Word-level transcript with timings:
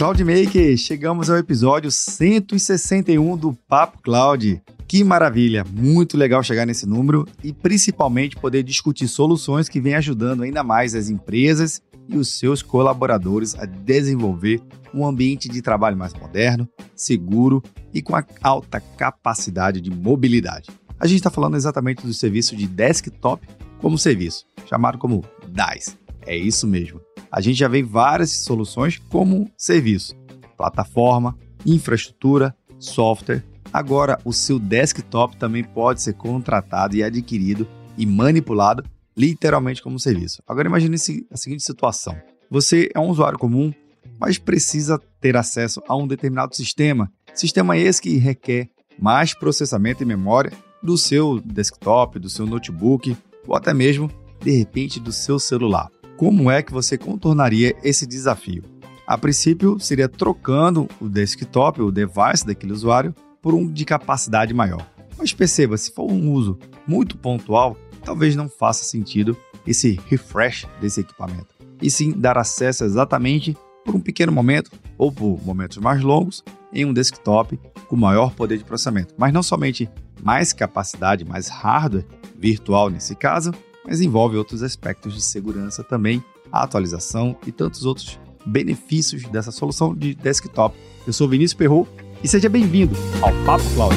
Cloudmaker, 0.00 0.78
chegamos 0.78 1.28
ao 1.28 1.36
episódio 1.36 1.90
161 1.90 3.36
do 3.36 3.52
Papo 3.52 4.00
Cloud. 4.00 4.62
Que 4.88 5.04
maravilha, 5.04 5.62
muito 5.70 6.16
legal 6.16 6.42
chegar 6.42 6.64
nesse 6.64 6.86
número 6.86 7.28
e 7.44 7.52
principalmente 7.52 8.34
poder 8.34 8.62
discutir 8.62 9.06
soluções 9.08 9.68
que 9.68 9.78
vêm 9.78 9.94
ajudando 9.96 10.42
ainda 10.42 10.64
mais 10.64 10.94
as 10.94 11.10
empresas 11.10 11.82
e 12.08 12.16
os 12.16 12.28
seus 12.28 12.62
colaboradores 12.62 13.54
a 13.56 13.66
desenvolver 13.66 14.62
um 14.94 15.06
ambiente 15.06 15.50
de 15.50 15.60
trabalho 15.60 15.98
mais 15.98 16.14
moderno, 16.14 16.66
seguro 16.96 17.62
e 17.92 18.00
com 18.00 18.14
alta 18.40 18.80
capacidade 18.80 19.82
de 19.82 19.90
mobilidade. 19.90 20.70
A 20.98 21.06
gente 21.06 21.18
está 21.18 21.30
falando 21.30 21.58
exatamente 21.58 22.06
do 22.06 22.14
serviço 22.14 22.56
de 22.56 22.66
desktop 22.66 23.46
como 23.78 23.98
serviço, 23.98 24.46
chamado 24.66 24.96
como 24.96 25.22
DAS. 25.46 25.94
É 26.22 26.34
isso 26.34 26.66
mesmo. 26.66 27.02
A 27.30 27.40
gente 27.40 27.58
já 27.58 27.68
vê 27.68 27.82
várias 27.82 28.30
soluções 28.32 28.98
como 29.08 29.50
serviço, 29.56 30.16
plataforma, 30.56 31.36
infraestrutura, 31.64 32.54
software. 32.78 33.44
Agora, 33.72 34.18
o 34.24 34.32
seu 34.32 34.58
desktop 34.58 35.36
também 35.36 35.62
pode 35.62 36.02
ser 36.02 36.14
contratado 36.14 36.96
e 36.96 37.04
adquirido 37.04 37.66
e 37.96 38.04
manipulado 38.04 38.82
literalmente 39.16 39.82
como 39.82 39.98
serviço. 39.98 40.42
Agora 40.46 40.66
imagine 40.66 40.96
a 41.30 41.36
seguinte 41.36 41.62
situação. 41.62 42.16
Você 42.50 42.90
é 42.94 42.98
um 42.98 43.08
usuário 43.08 43.38
comum, 43.38 43.72
mas 44.18 44.38
precisa 44.38 45.00
ter 45.20 45.36
acesso 45.36 45.82
a 45.86 45.96
um 45.96 46.06
determinado 46.06 46.56
sistema. 46.56 47.12
Sistema 47.34 47.76
esse 47.76 48.02
que 48.02 48.16
requer 48.16 48.68
mais 48.98 49.34
processamento 49.34 50.02
e 50.02 50.06
memória 50.06 50.52
do 50.82 50.96
seu 50.98 51.40
desktop, 51.40 52.18
do 52.18 52.28
seu 52.28 52.46
notebook 52.46 53.16
ou 53.46 53.54
até 53.54 53.72
mesmo, 53.72 54.10
de 54.42 54.50
repente, 54.50 54.98
do 54.98 55.12
seu 55.12 55.38
celular. 55.38 55.88
Como 56.20 56.50
é 56.50 56.62
que 56.62 56.70
você 56.70 56.98
contornaria 56.98 57.74
esse 57.82 58.06
desafio? 58.06 58.62
A 59.06 59.16
princípio, 59.16 59.80
seria 59.80 60.06
trocando 60.06 60.86
o 61.00 61.08
desktop, 61.08 61.80
o 61.80 61.90
device 61.90 62.44
daquele 62.46 62.74
usuário, 62.74 63.14
por 63.40 63.54
um 63.54 63.66
de 63.66 63.86
capacidade 63.86 64.52
maior. 64.52 64.86
Mas 65.16 65.32
perceba, 65.32 65.78
se 65.78 65.90
for 65.94 66.12
um 66.12 66.30
uso 66.30 66.58
muito 66.86 67.16
pontual, 67.16 67.74
talvez 68.04 68.36
não 68.36 68.50
faça 68.50 68.84
sentido 68.84 69.34
esse 69.66 69.98
refresh 70.10 70.66
desse 70.78 71.00
equipamento, 71.00 71.54
e 71.80 71.90
sim 71.90 72.12
dar 72.12 72.36
acesso 72.36 72.84
exatamente 72.84 73.56
por 73.82 73.96
um 73.96 74.00
pequeno 74.00 74.30
momento 74.30 74.70
ou 74.98 75.10
por 75.10 75.42
momentos 75.42 75.78
mais 75.78 76.02
longos 76.02 76.44
em 76.70 76.84
um 76.84 76.92
desktop 76.92 77.58
com 77.88 77.96
maior 77.96 78.34
poder 78.34 78.58
de 78.58 78.64
processamento. 78.64 79.14
Mas 79.16 79.32
não 79.32 79.42
somente 79.42 79.88
mais 80.22 80.52
capacidade, 80.52 81.24
mais 81.24 81.48
hardware 81.48 82.04
virtual 82.38 82.90
nesse 82.90 83.14
caso, 83.14 83.54
mas 83.84 84.00
envolve 84.00 84.36
outros 84.36 84.62
aspectos 84.62 85.14
de 85.14 85.22
segurança 85.22 85.82
também, 85.82 86.22
a 86.50 86.62
atualização 86.62 87.36
e 87.46 87.52
tantos 87.52 87.84
outros 87.84 88.18
benefícios 88.44 89.24
dessa 89.24 89.50
solução 89.50 89.94
de 89.94 90.14
desktop. 90.14 90.76
Eu 91.06 91.12
sou 91.12 91.28
Vinícius 91.28 91.54
Perro 91.54 91.88
e 92.22 92.28
seja 92.28 92.48
bem-vindo 92.48 92.94
ao 93.22 93.32
Papo 93.44 93.64
Cloud. 93.74 93.96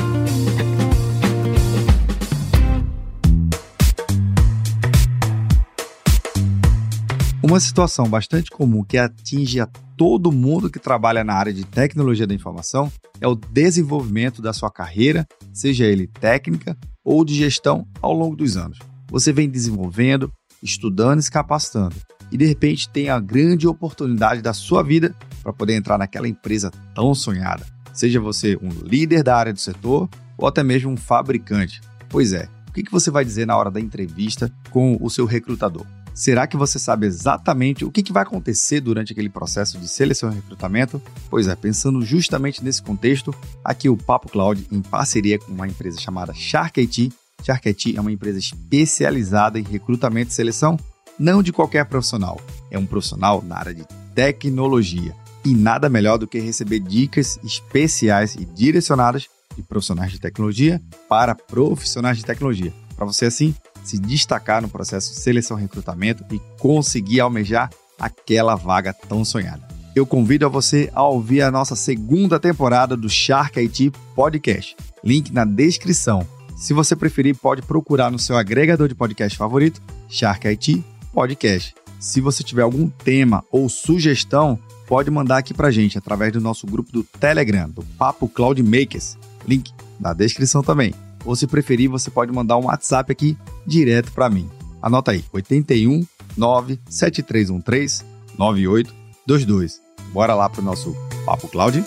Uma 7.41 7.59
situação 7.59 8.07
bastante 8.07 8.49
comum 8.49 8.83
que 8.83 8.97
atinge 8.97 9.59
a 9.59 9.67
todo 9.97 10.31
mundo 10.31 10.69
que 10.69 10.79
trabalha 10.79 11.23
na 11.23 11.33
área 11.33 11.53
de 11.53 11.65
tecnologia 11.65 12.25
da 12.25 12.33
informação 12.33 12.91
é 13.19 13.27
o 13.27 13.35
desenvolvimento 13.35 14.41
da 14.41 14.53
sua 14.53 14.71
carreira, 14.71 15.27
seja 15.51 15.85
ele 15.85 16.07
técnica 16.07 16.77
ou 17.03 17.25
de 17.25 17.35
gestão, 17.35 17.85
ao 18.01 18.13
longo 18.13 18.35
dos 18.35 18.55
anos. 18.55 18.79
Você 19.13 19.31
vem 19.31 19.47
desenvolvendo, 19.47 20.33
estudando 20.63 21.19
e 21.19 21.21
se 21.21 21.29
capacitando, 21.29 21.95
e 22.31 22.37
de 22.37 22.45
repente 22.45 22.89
tem 22.89 23.11
a 23.11 23.19
grande 23.19 23.67
oportunidade 23.67 24.41
da 24.41 24.53
sua 24.53 24.81
vida 24.81 25.15
para 25.43 25.53
poder 25.53 25.75
entrar 25.75 25.99
naquela 25.99 26.27
empresa 26.27 26.71
tão 26.95 27.13
sonhada. 27.13 27.63
Seja 27.93 28.19
você 28.19 28.57
um 28.59 28.69
líder 28.69 29.21
da 29.21 29.37
área 29.37 29.53
do 29.53 29.59
setor 29.59 30.09
ou 30.35 30.47
até 30.47 30.63
mesmo 30.63 30.89
um 30.89 30.97
fabricante. 30.97 31.79
Pois 32.09 32.33
é, 32.33 32.49
o 32.67 32.73
que 32.73 32.89
você 32.89 33.11
vai 33.11 33.23
dizer 33.23 33.45
na 33.45 33.55
hora 33.55 33.69
da 33.69 33.79
entrevista 33.79 34.51
com 34.71 34.97
o 34.99 35.11
seu 35.11 35.27
recrutador? 35.27 35.85
Será 36.11 36.47
que 36.47 36.57
você 36.57 36.79
sabe 36.79 37.05
exatamente 37.05 37.85
o 37.85 37.91
que 37.91 38.11
vai 38.11 38.23
acontecer 38.23 38.81
durante 38.81 39.13
aquele 39.13 39.29
processo 39.29 39.77
de 39.77 39.87
seleção 39.87 40.31
e 40.31 40.35
recrutamento? 40.35 40.99
Pois 41.29 41.47
é, 41.47 41.55
pensando 41.55 42.01
justamente 42.01 42.63
nesse 42.63 42.81
contexto, 42.81 43.31
aqui 43.63 43.89
o 43.89 43.97
Papo 43.97 44.27
Cloud, 44.27 44.67
em 44.71 44.81
parceria 44.81 45.37
com 45.37 45.51
uma 45.51 45.67
empresa 45.67 45.99
chamada 45.99 46.33
Shark 46.33 46.81
IT, 46.81 47.13
IT 47.51 47.95
é 47.95 48.01
uma 48.01 48.11
empresa 48.11 48.39
especializada 48.39 49.59
em 49.59 49.63
recrutamento 49.63 50.31
e 50.31 50.33
seleção, 50.33 50.77
não 51.17 51.43
de 51.43 51.51
qualquer 51.51 51.85
profissional. 51.85 52.39
É 52.71 52.77
um 52.77 52.85
profissional 52.85 53.41
na 53.41 53.57
área 53.57 53.73
de 53.73 53.85
tecnologia. 54.13 55.15
E 55.45 55.53
nada 55.53 55.89
melhor 55.89 56.17
do 56.17 56.27
que 56.27 56.39
receber 56.39 56.79
dicas 56.79 57.37
especiais 57.43 58.35
e 58.35 58.45
direcionadas 58.45 59.27
de 59.55 59.63
profissionais 59.63 60.11
de 60.11 60.19
tecnologia 60.19 60.81
para 61.09 61.35
profissionais 61.35 62.17
de 62.17 62.25
tecnologia. 62.25 62.73
Para 62.95 63.05
você, 63.05 63.25
assim, 63.25 63.53
se 63.83 63.99
destacar 63.99 64.61
no 64.61 64.69
processo 64.69 65.11
de 65.11 65.19
seleção 65.19 65.57
e 65.57 65.61
recrutamento 65.61 66.23
e 66.31 66.39
conseguir 66.59 67.19
almejar 67.19 67.69
aquela 67.99 68.55
vaga 68.55 68.93
tão 68.93 69.23
sonhada. 69.25 69.67
Eu 69.95 70.05
convido 70.05 70.45
a 70.45 70.49
você 70.49 70.89
a 70.93 71.03
ouvir 71.03 71.41
a 71.41 71.51
nossa 71.51 71.75
segunda 71.75 72.39
temporada 72.39 72.97
do 72.97 73.07
Shark 73.07 73.59
IT 73.59 73.91
Podcast. 74.15 74.75
Link 75.03 75.31
na 75.31 75.45
descrição. 75.45 76.25
Se 76.63 76.73
você 76.73 76.95
preferir, 76.95 77.35
pode 77.35 77.61
procurar 77.61 78.09
no 78.09 78.17
seu 78.17 78.37
agregador 78.37 78.87
de 78.87 78.95
podcast 78.95 79.37
favorito, 79.37 79.81
Shark 80.07 80.47
IT 80.47 80.81
Podcast. 81.11 81.75
Se 81.99 82.21
você 82.21 82.41
tiver 82.41 82.61
algum 82.61 82.87
tema 82.87 83.43
ou 83.51 83.67
sugestão, 83.67 84.57
pode 84.87 85.11
mandar 85.11 85.39
aqui 85.39 85.53
pra 85.53 85.71
gente 85.71 85.97
através 85.97 86.31
do 86.31 86.39
nosso 86.39 86.65
grupo 86.65 86.89
do 86.89 87.03
Telegram, 87.03 87.69
do 87.69 87.83
Papo 87.97 88.29
Cloud 88.29 88.63
Makers. 88.63 89.17
Link 89.45 89.73
na 89.99 90.13
descrição 90.13 90.63
também. 90.63 90.93
Ou 91.25 91.35
se 91.35 91.47
preferir, 91.47 91.89
você 91.89 92.09
pode 92.09 92.31
mandar 92.31 92.55
um 92.55 92.67
WhatsApp 92.67 93.11
aqui 93.11 93.37
direto 93.67 94.13
para 94.13 94.29
mim. 94.29 94.49
Anota 94.81 95.11
aí: 95.11 95.25
81 95.33 96.07
97313 96.37 98.05
9822. 98.39 99.81
Bora 100.13 100.33
lá 100.33 100.47
pro 100.47 100.61
nosso 100.61 100.95
Papo 101.25 101.49
Cloud. 101.49 101.83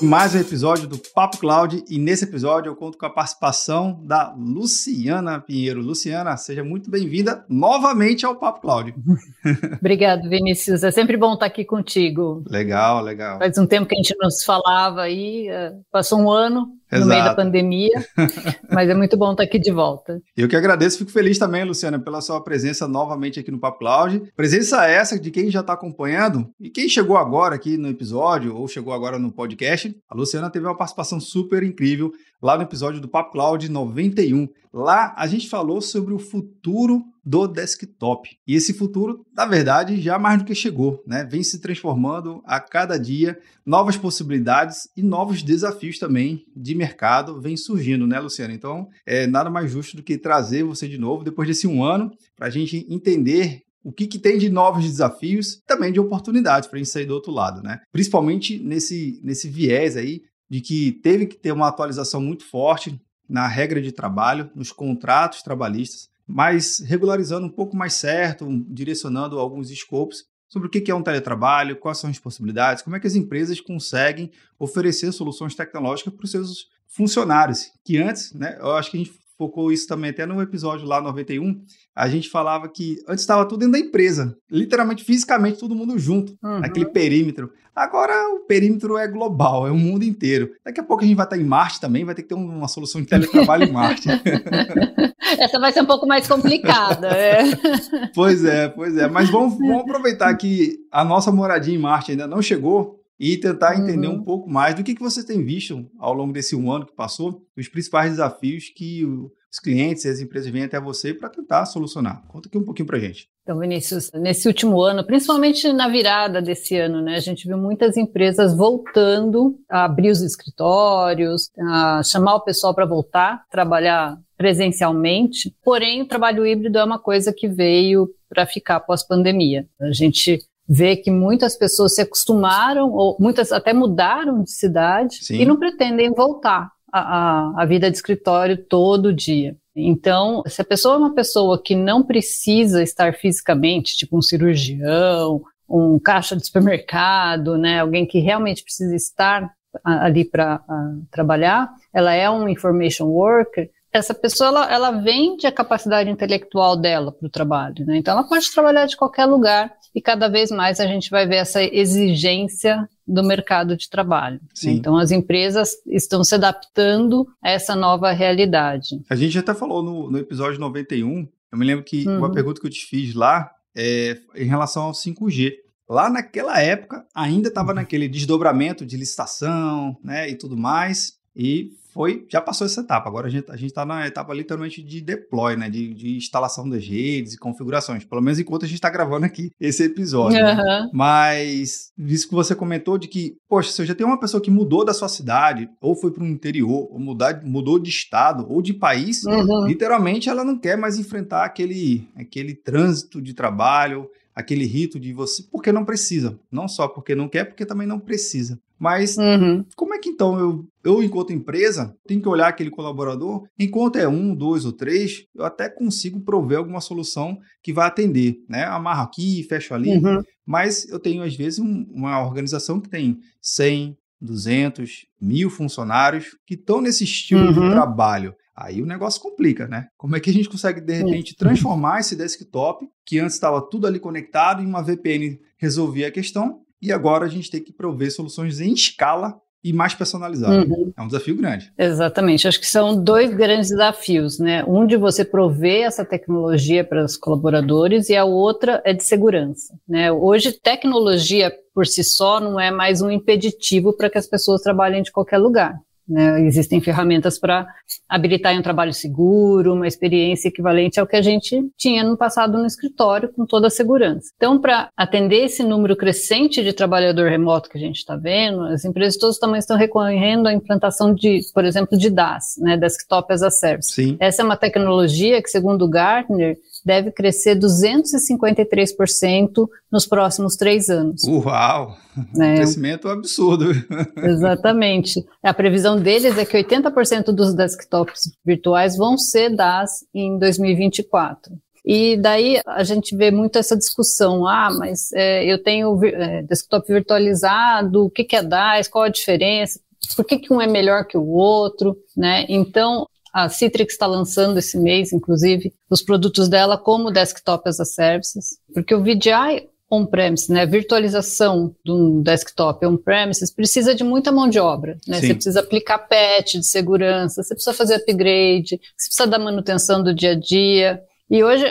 Mais 0.00 0.34
um 0.34 0.40
episódio 0.40 0.86
do 0.86 0.98
Papo 1.14 1.38
Cloud 1.38 1.82
e 1.88 1.98
nesse 1.98 2.24
episódio 2.24 2.70
eu 2.70 2.76
conto 2.76 2.98
com 2.98 3.06
a 3.06 3.10
participação 3.10 3.98
da 4.04 4.34
Luciana 4.36 5.40
Pinheiro. 5.40 5.80
Luciana, 5.80 6.36
seja 6.36 6.62
muito 6.62 6.90
bem-vinda 6.90 7.44
novamente 7.48 8.26
ao 8.26 8.36
Papo 8.36 8.60
Cloud. 8.60 8.94
Obrigado, 9.80 10.28
Vinícius. 10.28 10.82
É 10.82 10.90
sempre 10.90 11.16
bom 11.16 11.34
estar 11.34 11.46
aqui 11.46 11.64
contigo. 11.64 12.44
Legal, 12.48 13.02
legal. 13.02 13.38
Faz 13.38 13.56
um 13.56 13.66
tempo 13.66 13.86
que 13.86 13.94
a 13.94 13.98
gente 13.98 14.14
não 14.18 14.30
se 14.30 14.44
falava 14.44 15.02
aí, 15.02 15.48
eh, 15.48 15.72
passou 15.90 16.20
um 16.20 16.30
ano, 16.30 16.68
Exato. 16.90 17.00
no 17.00 17.06
meio 17.06 17.24
da 17.24 17.34
pandemia, 17.34 18.06
mas 18.70 18.88
é 18.88 18.94
muito 18.94 19.16
bom 19.16 19.32
estar 19.32 19.42
aqui 19.42 19.58
de 19.58 19.72
volta. 19.72 20.20
Eu 20.36 20.48
que 20.48 20.54
agradeço, 20.54 20.98
fico 20.98 21.10
feliz 21.10 21.38
também, 21.38 21.64
Luciana, 21.64 21.98
pela 21.98 22.20
sua 22.20 22.40
presença 22.40 22.86
novamente 22.86 23.40
aqui 23.40 23.50
no 23.50 23.58
Papo 23.58 23.80
Cloud. 23.80 24.22
Presença 24.36 24.86
essa 24.86 25.18
de 25.18 25.30
quem 25.30 25.50
já 25.50 25.60
está 25.60 25.72
acompanhando 25.72 26.48
e 26.60 26.70
quem 26.70 26.88
chegou 26.88 27.16
agora 27.16 27.56
aqui 27.56 27.76
no 27.76 27.88
episódio 27.88 28.56
ou 28.56 28.68
chegou 28.68 28.92
agora 28.92 29.18
no 29.18 29.32
podcast. 29.32 29.94
A 30.08 30.14
Luciana 30.14 30.48
teve 30.48 30.66
uma 30.66 30.76
participação 30.76 31.18
super 31.18 31.62
incrível 31.62 32.12
lá 32.46 32.56
no 32.56 32.62
episódio 32.62 33.00
do 33.00 33.08
Papo 33.08 33.32
Cloud 33.32 33.68
91. 33.68 34.48
Lá 34.72 35.12
a 35.16 35.26
gente 35.26 35.48
falou 35.48 35.80
sobre 35.80 36.14
o 36.14 36.18
futuro 36.18 37.04
do 37.24 37.48
desktop. 37.48 38.38
E 38.46 38.54
esse 38.54 38.72
futuro, 38.72 39.26
na 39.34 39.44
verdade, 39.44 40.00
já 40.00 40.16
mais 40.16 40.38
do 40.38 40.44
que 40.44 40.54
chegou, 40.54 41.02
né? 41.04 41.24
Vem 41.28 41.42
se 41.42 41.58
transformando 41.58 42.40
a 42.44 42.60
cada 42.60 42.96
dia, 42.98 43.36
novas 43.64 43.96
possibilidades 43.96 44.88
e 44.96 45.02
novos 45.02 45.42
desafios 45.42 45.98
também 45.98 46.46
de 46.54 46.72
mercado 46.76 47.40
vem 47.40 47.56
surgindo, 47.56 48.06
né, 48.06 48.20
Luciano? 48.20 48.54
Então, 48.54 48.88
é 49.04 49.26
nada 49.26 49.50
mais 49.50 49.68
justo 49.68 49.96
do 49.96 50.02
que 50.04 50.16
trazer 50.16 50.62
você 50.62 50.86
de 50.86 50.98
novo 50.98 51.24
depois 51.24 51.48
desse 51.48 51.66
um 51.66 51.82
ano 51.82 52.12
para 52.36 52.46
a 52.46 52.50
gente 52.50 52.86
entender 52.88 53.62
o 53.82 53.90
que, 53.90 54.06
que, 54.06 54.20
tem 54.20 54.38
de 54.38 54.48
novos 54.48 54.84
desafios, 54.84 55.60
também 55.66 55.92
de 55.92 56.00
oportunidades 56.00 56.68
para 56.68 56.76
a 56.76 56.82
gente 56.82 56.90
sair 56.90 57.06
do 57.06 57.14
outro 57.14 57.32
lado, 57.32 57.60
né? 57.62 57.80
Principalmente 57.92 58.58
nesse, 58.58 59.20
nesse 59.24 59.48
viés 59.48 59.96
aí 59.96 60.22
de 60.48 60.60
que 60.60 60.92
teve 60.92 61.26
que 61.26 61.36
ter 61.36 61.52
uma 61.52 61.68
atualização 61.68 62.20
muito 62.20 62.44
forte 62.44 63.00
na 63.28 63.46
regra 63.46 63.80
de 63.82 63.92
trabalho, 63.92 64.50
nos 64.54 64.72
contratos 64.72 65.42
trabalhistas, 65.42 66.08
mas 66.26 66.78
regularizando 66.80 67.46
um 67.46 67.50
pouco 67.50 67.76
mais 67.76 67.94
certo, 67.94 68.46
direcionando 68.68 69.38
alguns 69.38 69.70
escopos 69.70 70.24
sobre 70.48 70.68
o 70.68 70.70
que 70.70 70.90
é 70.90 70.94
um 70.94 71.02
teletrabalho, 71.02 71.76
quais 71.76 71.98
são 71.98 72.08
as 72.08 72.18
possibilidades, 72.18 72.82
como 72.82 72.96
é 72.96 73.00
que 73.00 73.06
as 73.06 73.16
empresas 73.16 73.60
conseguem 73.60 74.30
oferecer 74.58 75.12
soluções 75.12 75.54
tecnológicas 75.54 76.14
para 76.14 76.24
os 76.24 76.30
seus 76.30 76.68
funcionários, 76.86 77.70
que 77.84 77.98
antes, 77.98 78.32
né, 78.32 78.56
eu 78.60 78.72
acho 78.72 78.90
que 78.90 78.96
a 78.96 79.00
gente 79.00 79.25
focou 79.38 79.70
isso 79.70 79.86
também 79.86 80.10
até 80.10 80.26
no 80.26 80.40
episódio 80.40 80.86
lá 80.86 81.00
91. 81.00 81.62
A 81.94 82.08
gente 82.08 82.28
falava 82.28 82.68
que 82.68 82.96
antes 83.08 83.22
estava 83.22 83.44
tudo 83.44 83.60
dentro 83.60 83.72
da 83.72 83.78
empresa, 83.78 84.36
literalmente, 84.50 85.04
fisicamente, 85.04 85.58
todo 85.58 85.74
mundo 85.74 85.98
junto, 85.98 86.36
uhum. 86.42 86.60
naquele 86.60 86.86
perímetro. 86.86 87.50
Agora 87.74 88.14
o 88.34 88.46
perímetro 88.46 88.96
é 88.96 89.06
global, 89.06 89.66
é 89.66 89.70
o 89.70 89.76
mundo 89.76 90.02
inteiro. 90.02 90.50
Daqui 90.64 90.80
a 90.80 90.82
pouco 90.82 91.02
a 91.02 91.06
gente 91.06 91.16
vai 91.16 91.26
estar 91.26 91.36
em 91.36 91.44
Marte 91.44 91.78
também, 91.78 92.04
vai 92.04 92.14
ter 92.14 92.22
que 92.22 92.28
ter 92.28 92.34
uma 92.34 92.68
solução 92.68 93.02
de 93.02 93.06
teletrabalho 93.06 93.64
em 93.64 93.72
Marte. 93.72 94.08
Essa 95.38 95.58
vai 95.58 95.72
ser 95.72 95.82
um 95.82 95.86
pouco 95.86 96.06
mais 96.06 96.26
complicada. 96.26 97.08
É. 97.08 97.42
Pois 98.14 98.44
é, 98.44 98.68
pois 98.68 98.96
é. 98.96 99.08
Mas 99.08 99.28
vamos, 99.28 99.58
vamos 99.58 99.82
aproveitar 99.82 100.34
que 100.36 100.78
a 100.90 101.04
nossa 101.04 101.30
moradia 101.30 101.74
em 101.74 101.78
Marte 101.78 102.12
ainda 102.12 102.26
não 102.26 102.40
chegou 102.40 102.98
e 103.18 103.36
tentar 103.36 103.76
entender 103.76 104.08
uhum. 104.08 104.16
um 104.16 104.22
pouco 104.22 104.48
mais 104.48 104.74
do 104.74 104.84
que, 104.84 104.94
que 104.94 105.02
você 105.02 105.24
tem 105.24 105.44
visto 105.44 105.88
ao 105.98 106.12
longo 106.12 106.32
desse 106.32 106.54
um 106.54 106.70
ano 106.70 106.86
que 106.86 106.94
passou, 106.94 107.42
os 107.56 107.68
principais 107.68 108.10
desafios 108.10 108.68
que 108.68 109.04
os 109.04 109.58
clientes 109.58 110.04
e 110.04 110.08
as 110.08 110.20
empresas 110.20 110.50
vêm 110.50 110.64
até 110.64 110.78
você 110.78 111.14
para 111.14 111.30
tentar 111.30 111.64
solucionar. 111.64 112.22
Conta 112.28 112.48
aqui 112.48 112.58
um 112.58 112.64
pouquinho 112.64 112.86
para 112.86 112.98
gente. 112.98 113.28
Então, 113.42 113.58
Vinícius, 113.58 114.10
nesse 114.12 114.48
último 114.48 114.80
ano, 114.82 115.06
principalmente 115.06 115.72
na 115.72 115.88
virada 115.88 116.42
desse 116.42 116.76
ano, 116.76 117.00
né, 117.00 117.14
a 117.14 117.20
gente 117.20 117.46
viu 117.46 117.56
muitas 117.56 117.96
empresas 117.96 118.54
voltando 118.54 119.56
a 119.68 119.84
abrir 119.84 120.10
os 120.10 120.20
escritórios, 120.20 121.50
a 121.58 122.02
chamar 122.02 122.34
o 122.34 122.44
pessoal 122.44 122.74
para 122.74 122.84
voltar 122.84 123.34
a 123.34 123.50
trabalhar 123.50 124.18
presencialmente. 124.36 125.54
Porém, 125.64 126.02
o 126.02 126.08
trabalho 126.08 126.46
híbrido 126.46 126.78
é 126.78 126.84
uma 126.84 126.98
coisa 126.98 127.32
que 127.32 127.48
veio 127.48 128.10
para 128.28 128.46
ficar 128.46 128.80
pós-pandemia. 128.80 129.66
A 129.80 129.92
gente 129.92 130.40
vê 130.68 130.96
que 130.96 131.10
muitas 131.10 131.56
pessoas 131.56 131.94
se 131.94 132.02
acostumaram, 132.02 132.90
ou 132.92 133.16
muitas 133.20 133.52
até 133.52 133.72
mudaram 133.72 134.42
de 134.42 134.50
cidade 134.50 135.24
Sim. 135.24 135.40
e 135.40 135.44
não 135.44 135.56
pretendem 135.56 136.12
voltar 136.12 136.70
à, 136.92 137.62
à 137.62 137.64
vida 137.64 137.90
de 137.90 137.96
escritório 137.96 138.56
todo 138.56 139.12
dia. 139.12 139.56
Então, 139.74 140.42
se 140.46 140.62
a 140.62 140.64
pessoa 140.64 140.94
é 140.94 140.98
uma 140.98 141.14
pessoa 141.14 141.62
que 141.62 141.74
não 141.74 142.02
precisa 142.02 142.82
estar 142.82 143.14
fisicamente, 143.14 143.96
tipo 143.96 144.16
um 144.16 144.22
cirurgião, 144.22 145.42
um 145.68 145.98
caixa 145.98 146.34
de 146.34 146.46
supermercado, 146.46 147.58
né, 147.58 147.80
alguém 147.80 148.06
que 148.06 148.18
realmente 148.18 148.62
precisa 148.62 148.96
estar 148.96 149.50
ali 149.84 150.24
para 150.24 150.62
trabalhar, 151.10 151.68
ela 151.92 152.14
é 152.14 152.30
um 152.30 152.48
information 152.48 153.06
worker, 153.06 153.68
essa 153.96 154.14
pessoa 154.14 154.48
ela, 154.48 154.72
ela 154.72 154.90
vende 154.90 155.46
a 155.46 155.52
capacidade 155.52 156.10
intelectual 156.10 156.76
dela 156.76 157.12
para 157.12 157.26
o 157.26 157.30
trabalho, 157.30 157.84
né? 157.86 157.98
Então 157.98 158.12
ela 158.14 158.26
pode 158.28 158.50
trabalhar 158.52 158.86
de 158.86 158.96
qualquer 158.96 159.26
lugar 159.26 159.72
e 159.94 160.00
cada 160.00 160.28
vez 160.28 160.50
mais 160.50 160.78
a 160.78 160.86
gente 160.86 161.10
vai 161.10 161.26
ver 161.26 161.36
essa 161.36 161.62
exigência 161.62 162.88
do 163.06 163.22
mercado 163.22 163.76
de 163.76 163.88
trabalho. 163.88 164.40
Sim. 164.54 164.72
Então 164.72 164.96
as 164.96 165.10
empresas 165.10 165.70
estão 165.86 166.22
se 166.22 166.34
adaptando 166.34 167.26
a 167.42 167.50
essa 167.50 167.74
nova 167.74 168.10
realidade. 168.12 169.00
A 169.08 169.16
gente 169.16 169.38
até 169.38 169.54
falou 169.54 169.82
no, 169.82 170.10
no 170.10 170.18
episódio 170.18 170.60
91, 170.60 171.26
eu 171.52 171.58
me 171.58 171.64
lembro 171.64 171.84
que 171.84 172.06
uhum. 172.06 172.18
uma 172.18 172.32
pergunta 172.32 172.60
que 172.60 172.66
eu 172.66 172.70
te 172.70 172.84
fiz 172.84 173.14
lá 173.14 173.50
é 173.74 174.18
em 174.34 174.46
relação 174.46 174.84
ao 174.84 174.92
5G. 174.92 175.52
Lá 175.88 176.10
naquela 176.10 176.60
época 176.60 177.06
ainda 177.14 177.48
estava 177.48 177.70
uhum. 177.70 177.76
naquele 177.76 178.08
desdobramento 178.08 178.84
de 178.84 178.96
licitação, 178.96 179.96
né, 180.02 180.28
e 180.28 180.34
tudo 180.34 180.56
mais. 180.56 181.14
E 181.34 181.70
foi, 181.96 182.26
já 182.30 182.42
passou 182.42 182.66
essa 182.66 182.82
etapa. 182.82 183.08
Agora 183.08 183.26
a 183.26 183.30
gente 183.30 183.50
a 183.50 183.56
está 183.56 183.86
na 183.86 184.06
etapa 184.06 184.34
literalmente 184.34 184.82
de 184.82 185.00
deploy, 185.00 185.56
né? 185.56 185.70
De, 185.70 185.94
de, 185.94 186.14
instalação 186.18 186.68
das 186.68 186.86
redes 186.86 187.32
e 187.32 187.38
configurações. 187.38 188.04
Pelo 188.04 188.20
menos 188.20 188.38
enquanto 188.38 188.66
a 188.66 188.68
gente 188.68 188.76
está 188.76 188.90
gravando 188.90 189.24
aqui 189.24 189.50
esse 189.58 189.82
episódio. 189.82 190.38
Uhum. 190.38 190.44
Né? 190.44 190.90
Mas, 190.92 191.92
visto 191.96 192.28
que 192.28 192.34
você 192.34 192.54
comentou 192.54 192.98
de 192.98 193.08
que, 193.08 193.38
poxa, 193.48 193.72
se 193.72 193.80
eu 193.80 193.86
já 193.86 193.94
tenho 193.94 194.10
uma 194.10 194.20
pessoa 194.20 194.42
que 194.42 194.50
mudou 194.50 194.84
da 194.84 194.92
sua 194.92 195.08
cidade, 195.08 195.70
ou 195.80 195.96
foi 195.96 196.10
para 196.10 196.22
o 196.22 196.26
interior, 196.26 196.86
ou 196.90 196.98
mudar, 196.98 197.42
mudou 197.42 197.78
de 197.78 197.88
estado, 197.88 198.44
ou 198.46 198.60
de 198.60 198.74
país, 198.74 199.24
uhum. 199.24 199.66
literalmente 199.66 200.28
ela 200.28 200.44
não 200.44 200.58
quer 200.58 200.76
mais 200.76 200.98
enfrentar 200.98 201.46
aquele, 201.46 202.06
aquele 202.14 202.54
trânsito 202.54 203.22
de 203.22 203.32
trabalho, 203.32 204.06
aquele 204.36 204.66
rito 204.66 205.00
de 205.00 205.14
você, 205.14 205.42
porque 205.50 205.72
não 205.72 205.82
precisa. 205.82 206.38
Não 206.52 206.68
só 206.68 206.86
porque 206.86 207.14
não 207.14 207.26
quer, 207.26 207.44
porque 207.44 207.64
também 207.64 207.86
não 207.86 207.98
precisa. 207.98 208.60
Mas 208.78 209.16
uhum. 209.16 209.64
como 209.74 209.94
é 209.94 209.98
que 209.98 210.10
então 210.10 210.38
eu, 210.38 210.66
eu, 210.84 211.02
enquanto 211.02 211.32
empresa, 211.32 211.96
tenho 212.06 212.20
que 212.20 212.28
olhar 212.28 212.48
aquele 212.48 212.70
colaborador? 212.70 213.44
Enquanto 213.58 213.96
é 213.96 214.06
um, 214.06 214.34
dois 214.34 214.64
ou 214.64 214.72
três, 214.72 215.24
eu 215.34 215.44
até 215.44 215.68
consigo 215.68 216.20
prover 216.20 216.58
alguma 216.58 216.80
solução 216.80 217.38
que 217.62 217.72
vai 217.72 217.86
atender, 217.86 218.36
né? 218.48 218.64
Amarro 218.64 219.02
aqui, 219.02 219.42
fecho 219.44 219.74
ali. 219.74 219.96
Uhum. 219.96 220.22
Mas 220.44 220.88
eu 220.88 220.98
tenho, 220.98 221.22
às 221.22 221.34
vezes, 221.34 221.58
um, 221.58 221.86
uma 221.90 222.22
organização 222.22 222.80
que 222.80 222.88
tem 222.88 223.18
100, 223.40 223.96
200, 224.20 225.06
mil 225.20 225.50
funcionários 225.50 226.36
que 226.46 226.54
estão 226.54 226.80
nesse 226.80 227.04
estilo 227.04 227.46
uhum. 227.46 227.52
de 227.52 227.70
trabalho. 227.70 228.34
Aí 228.54 228.80
o 228.80 228.86
negócio 228.86 229.20
complica, 229.20 229.68
né? 229.68 229.88
Como 229.98 230.16
é 230.16 230.20
que 230.20 230.30
a 230.30 230.32
gente 230.32 230.48
consegue, 230.48 230.80
de 230.80 230.94
repente, 230.94 231.36
transformar 231.36 232.00
esse 232.00 232.16
desktop, 232.16 232.86
que 233.04 233.18
antes 233.18 233.34
estava 233.34 233.60
tudo 233.60 233.86
ali 233.86 234.00
conectado, 234.00 234.62
em 234.62 234.66
uma 234.66 234.82
VPN 234.82 235.38
resolvia 235.58 236.08
a 236.08 236.10
questão, 236.10 236.62
e 236.80 236.92
agora 236.92 237.24
a 237.24 237.28
gente 237.28 237.50
tem 237.50 237.62
que 237.62 237.72
prover 237.72 238.12
soluções 238.12 238.60
em 238.60 238.72
escala 238.72 239.40
e 239.66 239.72
mais 239.72 239.94
personalizado. 239.94 240.72
Uhum. 240.72 240.92
É 240.96 241.02
um 241.02 241.08
desafio 241.08 241.36
grande. 241.36 241.72
Exatamente. 241.76 242.46
Acho 242.46 242.60
que 242.60 242.66
são 242.66 243.02
dois 243.02 243.34
grandes 243.34 243.70
desafios, 243.70 244.38
né? 244.38 244.64
Um 244.64 244.86
de 244.86 244.96
você 244.96 245.24
prover 245.24 245.84
essa 245.84 246.04
tecnologia 246.04 246.84
para 246.84 247.04
os 247.04 247.16
colaboradores 247.16 248.08
e 248.08 248.14
a 248.14 248.24
outra 248.24 248.80
é 248.84 248.92
de 248.92 249.02
segurança, 249.02 249.74
né? 249.88 250.12
Hoje 250.12 250.52
tecnologia 250.52 251.52
por 251.74 251.84
si 251.84 252.04
só 252.04 252.38
não 252.38 252.60
é 252.60 252.70
mais 252.70 253.02
um 253.02 253.10
impeditivo 253.10 253.92
para 253.92 254.08
que 254.08 254.18
as 254.18 254.28
pessoas 254.28 254.62
trabalhem 254.62 255.02
de 255.02 255.10
qualquer 255.10 255.38
lugar. 255.38 255.74
Né? 256.08 256.42
Existem 256.42 256.80
ferramentas 256.80 257.38
para 257.38 257.66
habilitar 258.08 258.54
um 258.54 258.62
trabalho 258.62 258.92
seguro, 258.92 259.74
uma 259.74 259.86
experiência 259.86 260.48
equivalente 260.48 261.00
ao 261.00 261.06
que 261.06 261.16
a 261.16 261.22
gente 261.22 261.60
tinha 261.76 262.04
no 262.04 262.16
passado 262.16 262.58
no 262.58 262.66
escritório, 262.66 263.32
com 263.32 263.44
toda 263.44 263.66
a 263.66 263.70
segurança. 263.70 264.30
Então, 264.36 264.60
para 264.60 264.88
atender 264.96 265.44
esse 265.44 265.62
número 265.62 265.96
crescente 265.96 266.62
de 266.62 266.72
trabalhador 266.72 267.28
remoto 267.28 267.68
que 267.68 267.76
a 267.76 267.80
gente 267.80 267.96
está 267.96 268.16
vendo, 268.16 268.62
as 268.62 268.84
empresas 268.84 269.18
todas 269.18 269.38
também 269.38 269.58
estão 269.58 269.76
recorrendo 269.76 270.46
à 270.46 270.52
implantação 270.52 271.14
de, 271.14 271.40
por 271.52 271.64
exemplo, 271.64 271.98
de 271.98 272.10
DAS, 272.10 272.54
né? 272.58 272.76
Desktop 272.76 273.32
as 273.32 273.42
a 273.42 273.50
Service. 273.50 273.92
Sim. 273.92 274.16
Essa 274.20 274.42
é 274.42 274.44
uma 274.44 274.56
tecnologia 274.56 275.42
que, 275.42 275.48
segundo 275.48 275.84
o 275.84 275.88
Gartner, 275.88 276.56
deve 276.86 277.10
crescer 277.10 277.58
253% 277.58 279.68
nos 279.90 280.06
próximos 280.06 280.54
três 280.54 280.88
anos. 280.88 281.24
Uau! 281.24 281.96
É. 282.16 282.20
Um 282.20 282.54
crescimento 282.54 283.08
absurdo. 283.08 283.72
Exatamente. 284.22 285.26
A 285.42 285.52
previsão 285.52 286.00
deles 286.00 286.38
é 286.38 286.44
que 286.44 286.56
80% 286.56 287.32
dos 287.32 287.52
desktops 287.54 288.30
virtuais 288.44 288.96
vão 288.96 289.18
ser 289.18 289.50
DAS 289.50 290.04
em 290.14 290.38
2024. 290.38 291.52
E 291.84 292.16
daí 292.16 292.60
a 292.66 292.84
gente 292.84 293.16
vê 293.16 293.32
muito 293.32 293.58
essa 293.58 293.76
discussão, 293.76 294.46
ah, 294.46 294.70
mas 294.78 295.10
é, 295.12 295.44
eu 295.44 295.60
tenho 295.62 295.98
é, 296.04 296.42
desktop 296.42 296.86
virtualizado, 296.86 298.04
o 298.04 298.10
que, 298.10 298.22
que 298.24 298.36
é 298.36 298.42
DAS, 298.42 298.88
qual 298.88 299.04
a 299.04 299.08
diferença, 299.08 299.80
por 300.16 300.24
que, 300.24 300.38
que 300.38 300.52
um 300.52 300.60
é 300.60 300.68
melhor 300.68 301.06
que 301.06 301.16
o 301.16 301.26
outro, 301.26 301.96
né? 302.16 302.44
Então, 302.48 303.06
a 303.36 303.50
Citrix 303.50 303.92
está 303.92 304.06
lançando 304.06 304.58
esse 304.58 304.78
mês, 304.78 305.12
inclusive, 305.12 305.74
os 305.90 306.00
produtos 306.00 306.48
dela 306.48 306.78
como 306.78 307.10
desktop 307.10 307.68
as 307.68 307.78
a 307.78 307.84
services, 307.84 308.58
porque 308.72 308.94
o 308.94 309.02
VDI 309.02 309.68
on-premises, 309.90 310.48
né, 310.48 310.64
virtualização 310.64 311.76
de 311.84 311.92
um 311.92 312.22
desktop 312.22 312.86
on-premises 312.86 313.52
precisa 313.52 313.94
de 313.94 314.02
muita 314.02 314.32
mão 314.32 314.48
de 314.48 314.58
obra, 314.58 314.96
né? 315.06 315.20
Você 315.20 315.34
precisa 315.34 315.60
aplicar 315.60 315.98
patch 315.98 316.54
de 316.54 316.66
segurança, 316.66 317.42
você 317.42 317.54
precisa 317.54 317.76
fazer 317.76 317.96
upgrade, 317.96 318.80
você 318.96 319.06
precisa 319.06 319.26
dar 319.26 319.38
manutenção 319.38 320.02
do 320.02 320.14
dia 320.14 320.32
a 320.32 320.34
dia. 320.34 321.02
E 321.28 321.42
hoje, 321.42 321.64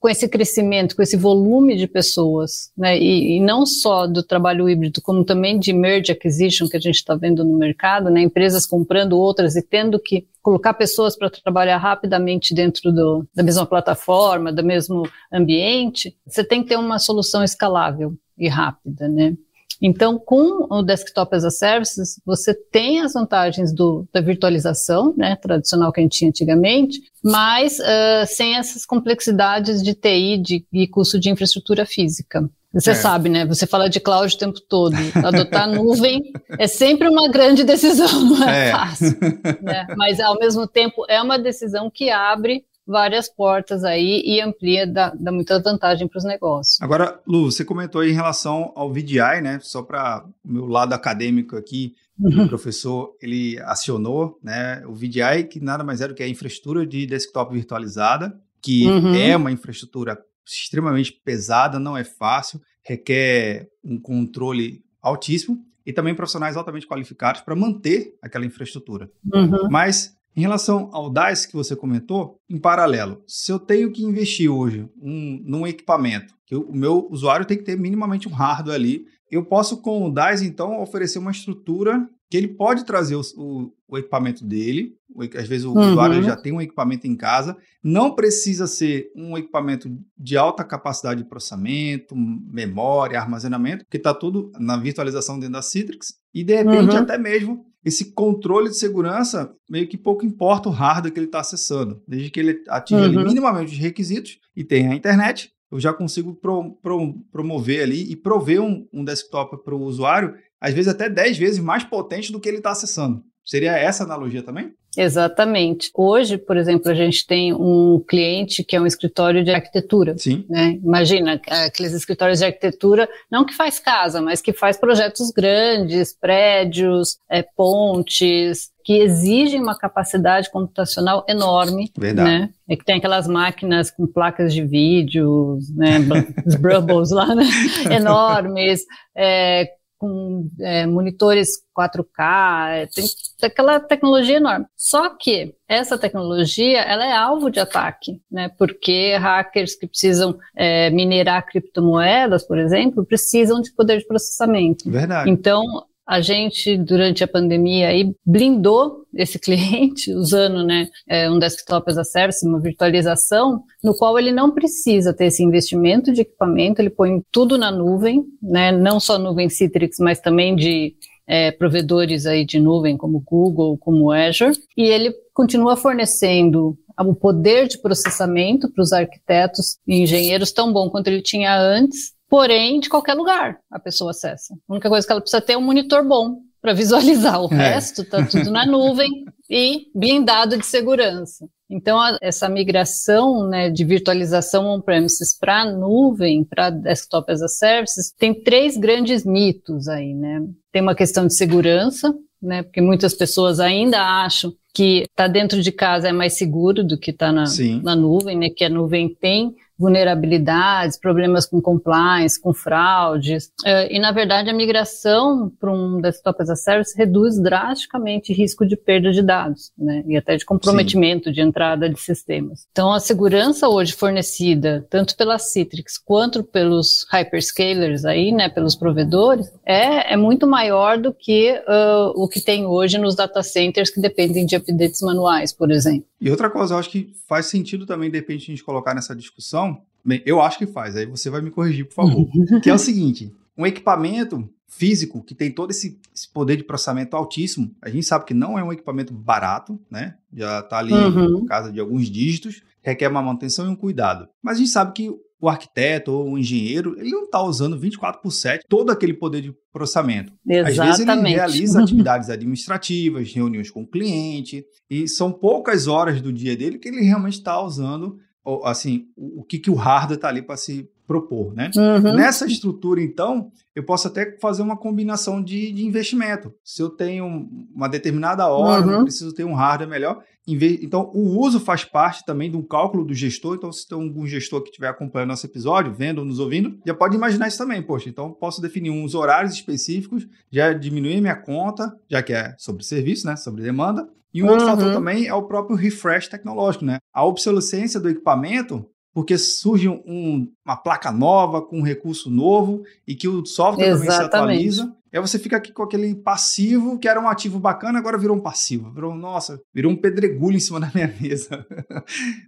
com 0.00 0.08
esse 0.08 0.26
crescimento, 0.26 0.96
com 0.96 1.02
esse 1.02 1.16
volume 1.16 1.76
de 1.76 1.86
pessoas, 1.86 2.72
né, 2.76 2.98
e, 2.98 3.36
e, 3.36 3.40
não 3.40 3.66
só 3.66 4.06
do 4.06 4.22
trabalho 4.22 4.68
híbrido, 4.68 5.02
como 5.02 5.22
também 5.22 5.58
de 5.58 5.74
merge 5.74 6.10
acquisition 6.10 6.66
que 6.66 6.76
a 6.76 6.80
gente 6.80 6.96
está 6.96 7.14
vendo 7.14 7.44
no 7.44 7.58
mercado, 7.58 8.08
né, 8.08 8.22
empresas 8.22 8.64
comprando 8.64 9.18
outras 9.18 9.56
e 9.56 9.62
tendo 9.62 10.00
que 10.00 10.26
colocar 10.40 10.72
pessoas 10.72 11.16
para 11.16 11.28
trabalhar 11.28 11.76
rapidamente 11.76 12.54
dentro 12.54 12.90
do, 12.90 13.28
da 13.34 13.42
mesma 13.42 13.66
plataforma, 13.66 14.50
do 14.50 14.64
mesmo 14.64 15.06
ambiente, 15.30 16.16
você 16.26 16.42
tem 16.42 16.62
que 16.62 16.70
ter 16.70 16.76
uma 16.76 16.98
solução 16.98 17.44
escalável 17.44 18.14
e 18.38 18.48
rápida, 18.48 19.06
né? 19.06 19.36
Então, 19.80 20.18
com 20.18 20.66
o 20.70 20.82
Desktop 20.82 21.34
as 21.34 21.44
a 21.44 21.50
Service, 21.50 22.20
você 22.24 22.54
tem 22.54 23.00
as 23.00 23.12
vantagens 23.12 23.72
do, 23.72 24.06
da 24.12 24.20
virtualização, 24.20 25.14
né, 25.16 25.36
tradicional 25.36 25.92
que 25.92 26.00
a 26.00 26.02
gente 26.02 26.18
tinha 26.18 26.28
antigamente, 26.28 27.00
mas 27.22 27.78
uh, 27.78 28.26
sem 28.26 28.56
essas 28.56 28.84
complexidades 28.86 29.82
de 29.82 29.94
TI 29.94 30.38
de, 30.38 30.66
e 30.72 30.86
custo 30.86 31.18
de 31.18 31.30
infraestrutura 31.30 31.84
física. 31.84 32.48
Você 32.74 32.90
é. 32.90 32.94
sabe, 32.94 33.28
né? 33.28 33.46
Você 33.46 33.68
fala 33.68 33.88
de 33.88 34.00
cloud 34.00 34.34
o 34.34 34.38
tempo 34.38 34.60
todo. 34.60 34.96
Adotar 35.24 35.68
nuvem 35.70 36.20
é 36.58 36.66
sempre 36.66 37.08
uma 37.08 37.28
grande 37.30 37.62
decisão, 37.62 38.24
não 38.24 38.48
é, 38.48 38.68
é. 38.68 38.72
fácil. 38.72 39.16
Né? 39.62 39.86
Mas, 39.96 40.18
ao 40.18 40.36
mesmo 40.38 40.66
tempo, 40.66 41.04
é 41.08 41.22
uma 41.22 41.38
decisão 41.38 41.88
que 41.88 42.10
abre 42.10 42.64
várias 42.86 43.28
portas 43.28 43.84
aí 43.84 44.22
e 44.24 44.40
amplia, 44.40 44.86
dá, 44.86 45.12
dá 45.18 45.32
muita 45.32 45.60
vantagem 45.60 46.06
para 46.06 46.18
os 46.18 46.24
negócios. 46.24 46.80
Agora, 46.80 47.20
Lu, 47.26 47.50
você 47.50 47.64
comentou 47.64 48.00
aí 48.00 48.10
em 48.10 48.14
relação 48.14 48.72
ao 48.74 48.92
VDI, 48.92 49.40
né? 49.42 49.58
Só 49.62 49.82
para 49.82 50.24
o 50.44 50.52
meu 50.52 50.66
lado 50.66 50.92
acadêmico 50.92 51.56
aqui, 51.56 51.94
uhum. 52.18 52.44
o 52.44 52.48
professor 52.48 53.16
ele 53.20 53.58
acionou, 53.62 54.38
né? 54.42 54.84
O 54.86 54.94
VDI, 54.94 55.44
que 55.50 55.60
nada 55.60 55.82
mais 55.82 56.00
é 56.00 56.08
do 56.08 56.14
que 56.14 56.22
a 56.22 56.28
infraestrutura 56.28 56.86
de 56.86 57.06
desktop 57.06 57.52
virtualizada, 57.54 58.38
que 58.60 58.86
uhum. 58.86 59.14
é 59.14 59.36
uma 59.36 59.50
infraestrutura 59.50 60.18
extremamente 60.46 61.12
pesada, 61.12 61.78
não 61.78 61.96
é 61.96 62.04
fácil, 62.04 62.60
requer 62.82 63.68
um 63.82 63.98
controle 63.98 64.84
altíssimo 65.00 65.58
e 65.86 65.92
também 65.92 66.14
profissionais 66.14 66.56
altamente 66.56 66.86
qualificados 66.86 67.40
para 67.40 67.56
manter 67.56 68.16
aquela 68.22 68.44
infraestrutura. 68.44 69.10
Uhum. 69.32 69.68
Mas 69.70 70.14
em 70.36 70.40
relação 70.40 70.90
ao 70.92 71.08
DAS 71.08 71.46
que 71.46 71.54
você 71.54 71.76
comentou, 71.76 72.38
em 72.48 72.58
paralelo, 72.58 73.22
se 73.26 73.52
eu 73.52 73.58
tenho 73.58 73.90
que 73.92 74.04
investir 74.04 74.50
hoje 74.50 74.88
um, 75.00 75.40
num 75.44 75.66
equipamento, 75.66 76.34
que 76.46 76.56
o 76.56 76.72
meu 76.72 77.06
usuário 77.10 77.46
tem 77.46 77.56
que 77.56 77.64
ter 77.64 77.78
minimamente 77.78 78.28
um 78.28 78.32
hardware 78.32 78.74
ali, 78.74 79.04
eu 79.30 79.44
posso 79.44 79.80
com 79.80 80.06
o 80.06 80.12
DAS 80.12 80.42
então 80.42 80.80
oferecer 80.80 81.18
uma 81.18 81.30
estrutura 81.30 82.08
que 82.30 82.36
ele 82.36 82.48
pode 82.48 82.84
trazer 82.84 83.14
o, 83.14 83.22
o, 83.36 83.72
o 83.86 83.98
equipamento 83.98 84.44
dele, 84.44 84.96
às 85.36 85.46
vezes 85.46 85.64
o 85.64 85.72
uhum. 85.72 85.90
usuário 85.90 86.22
já 86.22 86.34
tem 86.34 86.52
um 86.52 86.60
equipamento 86.60 87.06
em 87.06 87.14
casa, 87.14 87.56
não 87.82 88.14
precisa 88.14 88.66
ser 88.66 89.12
um 89.14 89.38
equipamento 89.38 89.88
de 90.18 90.36
alta 90.36 90.64
capacidade 90.64 91.22
de 91.22 91.28
processamento, 91.28 92.16
memória, 92.16 93.20
armazenamento, 93.20 93.84
porque 93.84 93.98
está 93.98 94.12
tudo 94.12 94.50
na 94.58 94.76
virtualização 94.76 95.38
dentro 95.38 95.52
da 95.52 95.62
Citrix, 95.62 96.14
e 96.34 96.42
de 96.42 96.56
repente 96.56 96.96
uhum. 96.96 97.02
até 97.02 97.16
mesmo 97.16 97.64
esse 97.84 98.12
controle 98.12 98.70
de 98.70 98.76
segurança, 98.76 99.54
meio 99.68 99.86
que 99.86 99.98
pouco 99.98 100.24
importa 100.24 100.68
o 100.68 100.72
hardware 100.72 101.12
que 101.12 101.18
ele 101.18 101.26
está 101.26 101.40
acessando, 101.40 102.02
desde 102.08 102.30
que 102.30 102.40
ele 102.40 102.62
atinja 102.68 103.06
uhum. 103.06 103.24
minimamente 103.24 103.72
os 103.72 103.78
requisitos 103.78 104.38
e 104.56 104.64
tenha 104.64 104.92
a 104.92 104.96
internet, 104.96 105.52
eu 105.70 105.78
já 105.78 105.92
consigo 105.92 106.34
pro, 106.34 106.72
pro, 106.82 107.14
promover 107.30 107.82
ali 107.82 108.10
e 108.10 108.16
prover 108.16 108.62
um, 108.62 108.86
um 108.92 109.04
desktop 109.04 109.62
para 109.64 109.74
o 109.74 109.82
usuário, 109.82 110.34
às 110.60 110.72
vezes 110.72 110.88
até 110.88 111.10
10 111.10 111.36
vezes 111.36 111.58
mais 111.58 111.84
potente 111.84 112.32
do 112.32 112.40
que 112.40 112.48
ele 112.48 112.58
está 112.58 112.70
acessando. 112.70 113.22
Seria 113.44 113.76
essa 113.76 114.04
analogia 114.04 114.42
também? 114.42 114.72
Exatamente. 114.96 115.90
Hoje, 115.94 116.38
por 116.38 116.56
exemplo, 116.56 116.90
a 116.90 116.94
gente 116.94 117.26
tem 117.26 117.52
um 117.52 118.02
cliente 118.06 118.62
que 118.62 118.76
é 118.76 118.80
um 118.80 118.86
escritório 118.86 119.44
de 119.44 119.50
arquitetura. 119.50 120.16
Sim. 120.18 120.44
Né? 120.48 120.78
Imagina, 120.82 121.40
aqueles 121.48 121.92
escritórios 121.92 122.38
de 122.38 122.46
arquitetura, 122.46 123.08
não 123.30 123.44
que 123.44 123.54
faz 123.54 123.78
casa, 123.78 124.20
mas 124.20 124.40
que 124.40 124.52
faz 124.52 124.76
projetos 124.76 125.30
grandes, 125.30 126.12
prédios, 126.12 127.18
é, 127.30 127.42
pontes, 127.42 128.72
que 128.84 128.98
exigem 128.98 129.60
uma 129.60 129.76
capacidade 129.76 130.50
computacional 130.50 131.24
enorme. 131.26 131.90
Verdade. 131.96 132.28
Né? 132.28 132.50
É 132.68 132.76
que 132.76 132.84
tem 132.84 132.96
aquelas 132.96 133.26
máquinas 133.26 133.90
com 133.90 134.06
placas 134.06 134.52
de 134.52 134.62
vídeo, 134.62 135.58
né? 135.74 135.98
os 136.46 136.54
Brubbles 136.56 137.10
lá, 137.10 137.34
né? 137.34 137.44
enormes, 137.90 138.84
é, 139.16 139.70
com 139.98 140.48
é, 140.60 140.86
monitores 140.86 141.48
4K, 141.76 142.68
é, 142.70 142.86
tem 142.86 143.04
aquela 143.46 143.80
tecnologia 143.80 144.36
enorme. 144.36 144.66
Só 144.76 145.10
que 145.10 145.54
essa 145.68 145.98
tecnologia 145.98 146.80
ela 146.80 147.06
é 147.06 147.12
alvo 147.12 147.50
de 147.50 147.60
ataque, 147.60 148.20
né? 148.30 148.50
Porque 148.58 149.16
hackers 149.16 149.74
que 149.74 149.86
precisam 149.86 150.36
é, 150.56 150.90
minerar 150.90 151.46
criptomoedas, 151.46 152.46
por 152.46 152.58
exemplo, 152.58 153.04
precisam 153.04 153.60
de 153.60 153.72
poder 153.72 153.98
de 153.98 154.06
processamento. 154.06 154.90
Verdade. 154.90 155.30
Então 155.30 155.64
a 156.06 156.20
gente, 156.20 156.76
durante 156.76 157.24
a 157.24 157.28
pandemia, 157.28 157.88
aí, 157.88 158.14
blindou 158.24 159.04
esse 159.14 159.38
cliente 159.40 160.12
usando 160.12 160.62
né, 160.62 160.88
é, 161.08 161.30
um 161.30 161.38
desktop 161.38 161.90
as 161.90 161.98
a 161.98 162.04
service, 162.04 162.46
uma 162.46 162.60
virtualização, 162.60 163.62
no 163.82 163.96
qual 163.96 164.18
ele 164.18 164.30
não 164.30 164.50
precisa 164.50 165.14
ter 165.14 165.26
esse 165.26 165.42
investimento 165.42 166.12
de 166.12 166.20
equipamento, 166.20 166.80
ele 166.80 166.90
põe 166.90 167.22
tudo 167.32 167.56
na 167.56 167.70
nuvem, 167.70 168.22
né, 168.42 168.70
não 168.70 169.00
só 169.00 169.18
nuvem 169.18 169.48
Citrix, 169.48 169.98
mas 169.98 170.20
também 170.20 170.54
de 170.54 170.94
é, 171.26 171.50
provedores 171.50 172.26
aí 172.26 172.44
de 172.44 172.58
nuvem 172.58 172.96
como 172.96 173.20
Google, 173.20 173.78
como 173.78 174.10
Azure, 174.10 174.56
e 174.76 174.82
ele 174.82 175.14
continua 175.32 175.76
fornecendo 175.76 176.78
o 176.98 177.14
poder 177.14 177.66
de 177.66 177.78
processamento 177.78 178.70
para 178.70 178.82
os 178.82 178.92
arquitetos 178.92 179.78
e 179.86 180.02
engenheiros 180.02 180.52
tão 180.52 180.72
bom 180.72 180.88
quanto 180.88 181.08
ele 181.08 181.22
tinha 181.22 181.58
antes, 181.58 182.14
Porém, 182.34 182.80
de 182.80 182.88
qualquer 182.88 183.14
lugar 183.14 183.60
a 183.70 183.78
pessoa 183.78 184.10
acessa. 184.10 184.54
A 184.68 184.72
única 184.72 184.88
coisa 184.88 185.06
que 185.06 185.12
ela 185.12 185.20
precisa 185.20 185.40
ter 185.40 185.52
é 185.52 185.56
um 185.56 185.62
monitor 185.62 186.04
bom 186.04 186.38
para 186.60 186.72
visualizar. 186.72 187.40
O 187.40 187.52
é. 187.52 187.56
resto 187.56 188.02
está 188.02 188.26
tudo 188.26 188.50
na 188.50 188.66
nuvem 188.66 189.08
e 189.48 189.86
blindado 189.94 190.56
de 190.56 190.66
segurança. 190.66 191.46
Então, 191.74 191.98
a, 191.98 192.16
essa 192.22 192.48
migração 192.48 193.48
né, 193.48 193.68
de 193.68 193.84
virtualização 193.84 194.64
on-premises 194.64 195.36
para 195.36 195.72
nuvem, 195.72 196.44
para 196.44 196.70
desktop 196.70 197.32
as 197.32 197.42
a 197.42 197.48
services, 197.48 198.14
tem 198.16 198.32
três 198.32 198.76
grandes 198.76 199.26
mitos 199.26 199.88
aí, 199.88 200.14
né? 200.14 200.40
Tem 200.70 200.80
uma 200.80 200.94
questão 200.94 201.26
de 201.26 201.34
segurança, 201.34 202.14
né? 202.40 202.62
Porque 202.62 202.80
muitas 202.80 203.12
pessoas 203.12 203.58
ainda 203.58 204.00
acham 204.00 204.52
que 204.72 205.00
estar 205.00 205.24
tá 205.24 205.28
dentro 205.28 205.60
de 205.60 205.72
casa 205.72 206.08
é 206.08 206.12
mais 206.12 206.38
seguro 206.38 206.84
do 206.84 206.96
que 206.96 207.10
estar 207.10 207.26
tá 207.26 207.32
na, 207.32 207.44
na 207.82 207.96
nuvem, 207.96 208.38
né? 208.38 208.50
Que 208.50 208.64
a 208.64 208.70
nuvem 208.70 209.12
tem 209.12 209.52
vulnerabilidades, 209.78 210.98
problemas 210.98 211.46
com 211.46 211.60
compliance, 211.60 212.40
com 212.40 212.52
fraudes. 212.52 213.46
Uh, 213.64 213.90
e, 213.90 213.98
na 213.98 214.12
verdade, 214.12 214.50
a 214.50 214.54
migração 214.54 215.50
para 215.60 215.72
um 215.72 216.00
desktop 216.00 216.42
as 216.42 216.50
a 216.50 216.56
service 216.56 216.96
reduz 216.96 217.40
drasticamente 217.40 218.32
risco 218.32 218.66
de 218.66 218.76
perda 218.76 219.10
de 219.10 219.22
dados, 219.22 219.72
né? 219.76 220.04
E 220.06 220.16
até 220.16 220.36
de 220.36 220.44
comprometimento 220.44 221.28
Sim. 221.28 221.32
de 221.32 221.40
entrada 221.40 221.88
de 221.88 222.00
sistemas. 222.00 222.66
Então, 222.70 222.92
a 222.92 223.00
segurança 223.00 223.68
hoje 223.68 223.92
fornecida, 223.92 224.86
tanto 224.88 225.16
pela 225.16 225.38
Citrix 225.38 225.98
quanto 225.98 226.42
pelos 226.42 227.06
hyperscalers 227.10 228.04
aí, 228.04 228.32
né, 228.32 228.48
pelos 228.48 228.76
provedores, 228.76 229.50
é, 229.64 230.12
é 230.12 230.16
muito 230.16 230.46
maior 230.46 230.98
do 230.98 231.12
que 231.12 231.52
uh, 231.52 232.12
o 232.14 232.28
que 232.28 232.40
tem 232.40 232.66
hoje 232.66 232.98
nos 232.98 233.14
data 233.14 233.42
centers 233.42 233.90
que 233.90 234.00
dependem 234.00 234.46
de 234.46 234.56
updates 234.56 235.00
manuais, 235.00 235.52
por 235.52 235.70
exemplo. 235.70 236.06
E 236.24 236.30
outra 236.30 236.48
coisa, 236.48 236.72
eu 236.72 236.78
acho 236.78 236.88
que 236.88 237.12
faz 237.28 237.46
sentido 237.46 237.84
também, 237.84 238.10
de 238.10 238.16
repente, 238.16 238.44
a 238.44 238.46
gente 238.46 238.64
colocar 238.64 238.94
nessa 238.94 239.14
discussão. 239.14 239.82
Bem, 240.02 240.22
eu 240.24 240.40
acho 240.40 240.56
que 240.56 240.66
faz, 240.66 240.96
aí 240.96 241.04
você 241.04 241.28
vai 241.28 241.42
me 241.42 241.50
corrigir, 241.50 241.86
por 241.86 241.92
favor. 241.92 242.26
que 242.62 242.70
é 242.70 242.72
o 242.72 242.78
seguinte: 242.78 243.30
um 243.58 243.66
equipamento 243.66 244.48
físico 244.66 245.22
que 245.22 245.34
tem 245.34 245.50
todo 245.50 245.70
esse, 245.70 246.00
esse, 246.14 246.26
poder 246.32 246.56
de 246.56 246.64
processamento 246.64 247.14
altíssimo, 247.14 247.70
a 247.82 247.90
gente 247.90 248.06
sabe 248.06 248.24
que 248.24 248.32
não 248.32 248.58
é 248.58 248.64
um 248.64 248.72
equipamento 248.72 249.12
barato, 249.12 249.78
né? 249.90 250.14
Já 250.32 250.60
está 250.60 250.78
ali 250.78 250.94
uhum. 250.94 251.40
por 251.40 251.46
causa 251.46 251.70
de 251.70 251.78
alguns 251.78 252.08
dígitos, 252.08 252.62
requer 252.80 253.08
uma 253.08 253.20
manutenção 253.20 253.66
e 253.66 253.68
um 253.68 253.76
cuidado. 253.76 254.26
Mas 254.42 254.56
a 254.56 254.60
gente 254.60 254.70
sabe 254.70 254.94
que 254.94 255.14
o 255.44 255.48
arquiteto 255.48 256.12
ou 256.12 256.30
o 256.30 256.38
engenheiro, 256.38 256.94
ele 256.98 257.10
não 257.10 257.24
está 257.24 257.42
usando 257.42 257.78
24 257.78 258.20
por 258.20 258.30
7 258.30 258.64
todo 258.68 258.90
aquele 258.90 259.14
poder 259.14 259.40
de 259.40 259.54
processamento. 259.72 260.32
Exatamente. 260.46 260.80
Às 260.80 260.86
vezes 260.86 261.08
ele 261.08 261.28
realiza 261.28 261.80
atividades 261.82 262.30
administrativas, 262.30 263.32
reuniões 263.32 263.70
com 263.70 263.82
o 263.82 263.86
cliente, 263.86 264.64
e 264.88 265.06
são 265.08 265.32
poucas 265.32 265.86
horas 265.86 266.20
do 266.20 266.32
dia 266.32 266.56
dele 266.56 266.78
que 266.78 266.88
ele 266.88 267.02
realmente 267.02 267.34
está 267.34 267.60
usando 267.60 268.18
assim, 268.62 269.06
o, 269.16 269.42
que, 269.42 269.58
que 269.58 269.70
o 269.70 269.74
hardware 269.74 270.16
está 270.16 270.28
ali 270.28 270.42
para 270.42 270.56
se 270.56 270.86
propor, 271.06 271.54
né? 271.54 271.70
Uhum. 271.74 272.14
Nessa 272.14 272.46
estrutura, 272.46 273.02
então, 273.02 273.50
eu 273.74 273.84
posso 273.84 274.08
até 274.08 274.36
fazer 274.38 274.62
uma 274.62 274.76
combinação 274.76 275.42
de, 275.42 275.72
de 275.72 275.84
investimento. 275.84 276.52
Se 276.62 276.82
eu 276.82 276.90
tenho 276.90 277.48
uma 277.74 277.88
determinada 277.88 278.46
hora, 278.46 278.86
uhum. 278.86 278.92
eu 278.92 279.02
preciso 279.02 279.34
ter 279.34 279.44
um 279.44 279.54
hardware 279.54 279.88
melhor. 279.88 280.22
Então, 280.46 281.10
o 281.14 281.38
uso 281.40 281.58
faz 281.58 281.84
parte 281.84 282.24
também 282.24 282.50
do 282.50 282.62
cálculo 282.62 283.04
do 283.04 283.14
gestor. 283.14 283.56
Então, 283.56 283.72
se 283.72 283.88
tem 283.88 283.98
algum 283.98 284.26
gestor 284.26 284.62
que 284.62 284.68
estiver 284.68 284.88
acompanhando 284.88 285.30
nosso 285.30 285.46
episódio, 285.46 285.94
vendo 285.94 286.18
ou 286.18 286.24
nos 286.24 286.38
ouvindo, 286.38 286.78
já 286.86 286.94
pode 286.94 287.16
imaginar 287.16 287.48
isso 287.48 287.58
também. 287.58 287.82
Poxa, 287.82 288.08
então 288.08 288.32
posso 288.32 288.60
definir 288.60 288.90
uns 288.90 289.14
horários 289.14 289.54
específicos, 289.54 290.26
já 290.50 290.72
diminuir 290.72 291.20
minha 291.20 291.36
conta, 291.36 291.94
já 292.10 292.22
que 292.22 292.32
é 292.32 292.54
sobre 292.58 292.84
serviço, 292.84 293.26
né? 293.26 293.36
Sobre 293.36 293.62
demanda. 293.62 294.08
E 294.32 294.42
um 294.42 294.46
uhum. 294.46 294.52
outro 294.52 294.66
fator 294.66 294.92
também 294.92 295.26
é 295.26 295.34
o 295.34 295.44
próprio 295.44 295.76
refresh 295.76 296.28
tecnológico, 296.28 296.84
né? 296.84 296.98
A 297.12 297.24
obsolescência 297.24 298.00
do 298.00 298.08
equipamento 298.08 298.84
porque 299.14 299.38
surge 299.38 299.88
um, 299.88 300.50
uma 300.66 300.76
placa 300.76 301.12
nova 301.12 301.62
com 301.62 301.78
um 301.78 301.82
recurso 301.82 302.28
novo 302.28 302.82
e 303.06 303.14
que 303.14 303.28
o 303.28 303.46
software 303.46 303.90
Exatamente. 303.90 304.30
também 304.30 304.70
se 304.70 304.80
atualiza. 304.80 304.96
E 305.14 305.16
aí 305.16 305.20
você 305.20 305.38
fica 305.38 305.56
aqui 305.56 305.70
com 305.70 305.84
aquele 305.84 306.12
passivo 306.12 306.98
que 306.98 307.06
era 307.06 307.20
um 307.20 307.28
ativo 307.28 307.60
bacana, 307.60 308.00
agora 308.00 308.18
virou 308.18 308.36
um 308.36 308.40
passivo. 308.40 308.92
Virou, 308.92 309.14
nossa, 309.14 309.60
virou 309.72 309.92
um 309.92 309.96
pedregulho 309.96 310.56
em 310.56 310.60
cima 310.60 310.80
da 310.80 310.90
minha 310.92 311.06
mesa. 311.20 311.64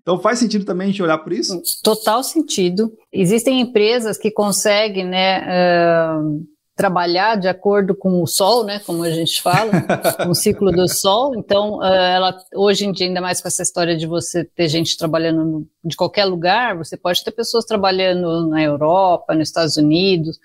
então 0.03 0.19
faz 0.19 0.41
sentido 0.41 0.65
também 0.65 0.87
a 0.87 0.91
gente 0.91 1.01
olhar 1.01 1.19
por 1.19 1.33
isso? 1.33 1.63
Total 1.85 2.25
sentido. 2.25 2.93
Existem 3.13 3.61
empresas 3.61 4.19
que 4.19 4.33
conseguem, 4.33 5.07
né? 5.07 5.43
Uh 5.45 6.57
trabalhar 6.77 7.37
de 7.37 7.49
acordo 7.49 7.95
com 7.95 8.23
o 8.23 8.27
sol, 8.27 8.63
né, 8.63 8.81
como 8.81 9.03
a 9.03 9.11
gente 9.11 9.41
fala, 9.41 9.73
com 10.23 10.29
o 10.29 10.35
ciclo 10.35 10.71
do 10.71 10.87
sol. 10.87 11.35
Então, 11.35 11.79
uh, 11.79 11.85
ela 11.85 12.37
hoje 12.55 12.85
em 12.85 12.93
dia 12.93 13.07
ainda 13.07 13.21
mais 13.21 13.41
com 13.41 13.49
essa 13.49 13.63
história 13.63 13.97
de 13.97 14.07
você 14.07 14.45
ter 14.45 14.69
gente 14.69 14.99
trabalhando 14.99 15.67
de 15.83 15.97
qualquer 15.97 16.27
lugar, 16.27 16.77
você 16.77 16.95
pode 16.95 17.25
ter 17.25 17.31
pessoas 17.31 17.65
trabalhando 17.65 18.47
na 18.49 18.63
Europa, 18.63 19.35
nos 19.35 19.49
Estados 19.49 19.79
Unidos. 19.79 20.39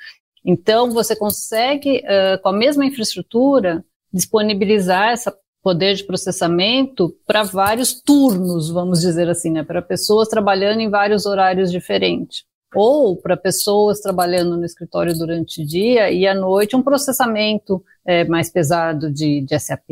Então, 0.45 0.91
você 0.91 1.15
consegue 1.15 1.99
uh, 1.99 2.41
com 2.41 2.49
a 2.49 2.53
mesma 2.53 2.85
infraestrutura 2.85 3.83
disponibilizar 4.11 5.11
essa 5.11 5.35
poder 5.61 5.93
de 5.93 6.03
processamento 6.03 7.15
para 7.25 7.43
vários 7.43 8.01
turnos, 8.01 8.69
vamos 8.71 9.01
dizer 9.01 9.29
assim, 9.29 9.51
né? 9.51 9.63
Para 9.63 9.81
pessoas 9.81 10.27
trabalhando 10.27 10.79
em 10.79 10.89
vários 10.89 11.25
horários 11.25 11.71
diferentes. 11.71 12.43
Ou 12.73 13.17
para 13.17 13.35
pessoas 13.35 13.99
trabalhando 13.99 14.57
no 14.57 14.65
escritório 14.65 15.13
durante 15.13 15.61
o 15.61 15.65
dia 15.65 16.09
e 16.09 16.25
à 16.25 16.33
noite 16.33 16.75
um 16.75 16.81
processamento 16.81 17.83
é, 18.05 18.23
mais 18.25 18.49
pesado 18.49 19.11
de, 19.11 19.41
de 19.41 19.59
SAP, 19.59 19.89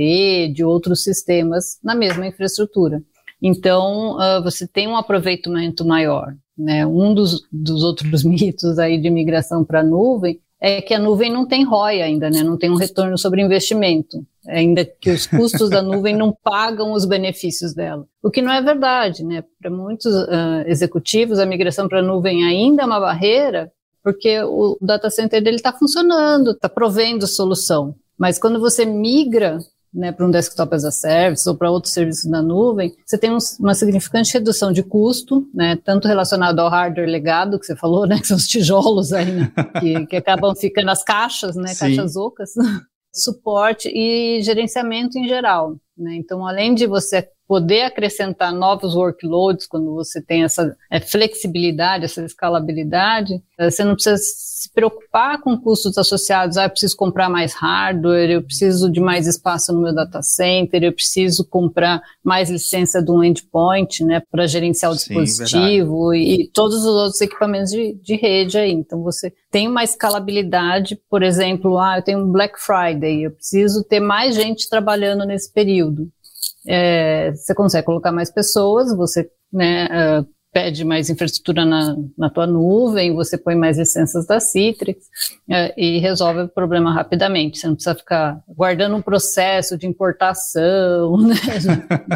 de 0.53 0.63
outros 0.63 1.03
sistemas 1.03 1.77
na 1.83 1.93
mesma 1.93 2.25
infraestrutura. 2.25 3.03
Então, 3.41 4.15
uh, 4.15 4.41
você 4.43 4.67
tem 4.67 4.87
um 4.87 4.97
aproveitamento 4.97 5.85
maior. 5.85 6.33
Né? 6.59 6.85
Um 6.85 7.13
dos, 7.13 7.47
dos 7.49 7.83
outros 7.83 8.23
mitos 8.25 8.77
aí 8.77 8.99
de 8.99 9.09
migração 9.09 9.63
para 9.63 9.79
a 9.79 9.83
nuvem 9.83 10.39
é 10.59 10.81
que 10.81 10.93
a 10.93 10.99
nuvem 10.99 11.31
não 11.31 11.47
tem 11.47 11.63
ROI 11.63 12.01
ainda, 12.01 12.29
né? 12.29 12.43
não 12.43 12.57
tem 12.57 12.69
um 12.69 12.75
retorno 12.75 13.17
sobre 13.17 13.41
investimento, 13.41 14.21
ainda 14.45 14.83
que 14.83 15.09
os 15.09 15.25
custos 15.25 15.69
da 15.69 15.81
nuvem 15.81 16.13
não 16.13 16.35
pagam 16.43 16.91
os 16.91 17.05
benefícios 17.05 17.73
dela. 17.73 18.05
O 18.21 18.29
que 18.29 18.41
não 18.41 18.51
é 18.51 18.61
verdade, 18.61 19.23
né? 19.23 19.41
Para 19.57 19.71
muitos 19.71 20.13
uh, 20.13 20.67
executivos, 20.67 21.39
a 21.39 21.45
migração 21.45 21.87
para 21.87 21.99
a 21.99 22.03
nuvem 22.03 22.43
ainda 22.43 22.83
é 22.83 22.85
uma 22.85 22.99
barreira, 22.99 23.71
porque 24.03 24.41
o 24.43 24.77
data 24.81 25.09
center 25.09 25.41
dele 25.41 25.55
está 25.55 25.71
funcionando, 25.71 26.51
está 26.51 26.67
provendo 26.67 27.25
solução. 27.25 27.95
Mas 28.17 28.37
quando 28.37 28.59
você 28.59 28.85
migra 28.85 29.59
né, 29.93 30.11
para 30.11 30.25
um 30.25 30.31
desktop 30.31 30.75
as 30.75 30.83
a 30.83 30.91
service 30.91 31.47
ou 31.47 31.55
para 31.55 31.71
outros 31.71 31.93
serviços 31.93 32.29
na 32.29 32.41
nuvem, 32.41 32.95
você 33.05 33.17
tem 33.17 33.31
um, 33.31 33.37
uma 33.59 33.73
significante 33.73 34.33
redução 34.33 34.71
de 34.71 34.83
custo, 34.83 35.47
né, 35.53 35.77
tanto 35.83 36.07
relacionado 36.07 36.59
ao 36.59 36.69
hardware 36.69 37.09
legado 37.09 37.59
que 37.59 37.65
você 37.65 37.75
falou, 37.75 38.05
né, 38.07 38.19
que 38.19 38.27
são 38.27 38.37
os 38.37 38.47
tijolos 38.47 39.11
aí, 39.13 39.31
né, 39.31 39.51
que, 39.79 40.05
que 40.07 40.15
acabam 40.15 40.55
ficando 40.55 40.85
nas 40.85 41.03
caixas, 41.03 41.55
né, 41.55 41.69
Sim. 41.69 41.79
caixas 41.79 42.15
ocas, 42.15 42.51
suporte 43.13 43.89
e 43.89 44.41
gerenciamento 44.41 45.17
em 45.17 45.27
geral. 45.27 45.75
Né? 45.97 46.15
Então, 46.15 46.45
além 46.45 46.73
de 46.73 46.85
você 46.85 47.27
poder 47.49 47.81
acrescentar 47.81 48.53
novos 48.53 48.93
workloads 48.93 49.65
quando 49.65 49.91
você 49.95 50.21
tem 50.21 50.43
essa 50.43 50.77
é, 50.87 50.99
flexibilidade, 50.99 52.05
essa 52.05 52.23
escalabilidade, 52.23 53.41
é, 53.57 53.71
você 53.71 53.83
não 53.83 53.95
precisa 53.95 54.17
se 54.17 54.71
preocupar 54.71 55.41
com 55.41 55.57
custos 55.57 55.97
associados. 55.97 56.57
Ah, 56.57 56.65
eu 56.65 56.69
preciso 56.69 56.95
comprar 56.95 57.27
mais 57.27 57.55
hardware, 57.55 58.29
eu 58.29 58.43
preciso 58.43 58.87
de 58.91 58.99
mais 58.99 59.25
espaço 59.25 59.73
no 59.73 59.81
meu 59.81 59.95
data 59.95 60.21
center, 60.21 60.83
eu 60.83 60.93
preciso 60.93 61.43
comprar 61.43 62.03
mais 62.23 62.51
licença 62.51 63.01
do 63.01 63.23
endpoint, 63.23 64.03
né, 64.03 64.21
para 64.29 64.45
gerenciar 64.45 64.91
o 64.91 64.95
dispositivo 64.95 66.13
e, 66.13 66.43
e 66.43 66.51
todos 66.51 66.77
os 66.77 66.85
outros 66.85 67.19
equipamentos 67.19 67.71
de, 67.71 67.95
de 67.95 68.15
rede 68.15 68.59
aí. 68.59 68.71
Então 68.71 69.01
você 69.01 69.33
tem 69.49 69.67
uma 69.67 69.83
escalabilidade, 69.83 71.01
por 71.09 71.23
exemplo, 71.23 71.79
ah, 71.79 71.97
eu 71.97 72.03
tenho 72.03 72.19
um 72.19 72.31
Black 72.31 72.59
Friday, 72.59 73.23
eu 73.23 73.31
preciso 73.31 73.83
ter 73.83 73.99
mais 73.99 74.35
gente 74.35 74.69
trabalhando 74.69 75.25
nesse 75.25 75.51
período 75.51 76.11
é, 76.67 77.31
você 77.31 77.53
consegue 77.53 77.85
colocar 77.85 78.11
mais 78.11 78.31
pessoas, 78.31 78.95
você 78.95 79.29
né, 79.51 79.85
uh, 80.21 80.27
pede 80.51 80.83
mais 80.83 81.09
infraestrutura 81.09 81.63
na, 81.63 81.95
na 82.17 82.29
tua 82.29 82.47
nuvem, 82.47 83.13
você 83.13 83.37
põe 83.37 83.55
mais 83.55 83.77
licenças 83.77 84.25
da 84.25 84.39
Citrix 84.39 85.05
uh, 85.47 85.73
e 85.77 85.99
resolve 85.99 86.41
o 86.41 86.49
problema 86.49 86.93
rapidamente. 86.93 87.59
Você 87.59 87.67
não 87.67 87.75
precisa 87.75 87.95
ficar 87.95 88.41
guardando 88.47 88.95
um 88.95 89.01
processo 89.01 89.77
de 89.77 89.87
importação, 89.87 91.17
né, 91.21 91.35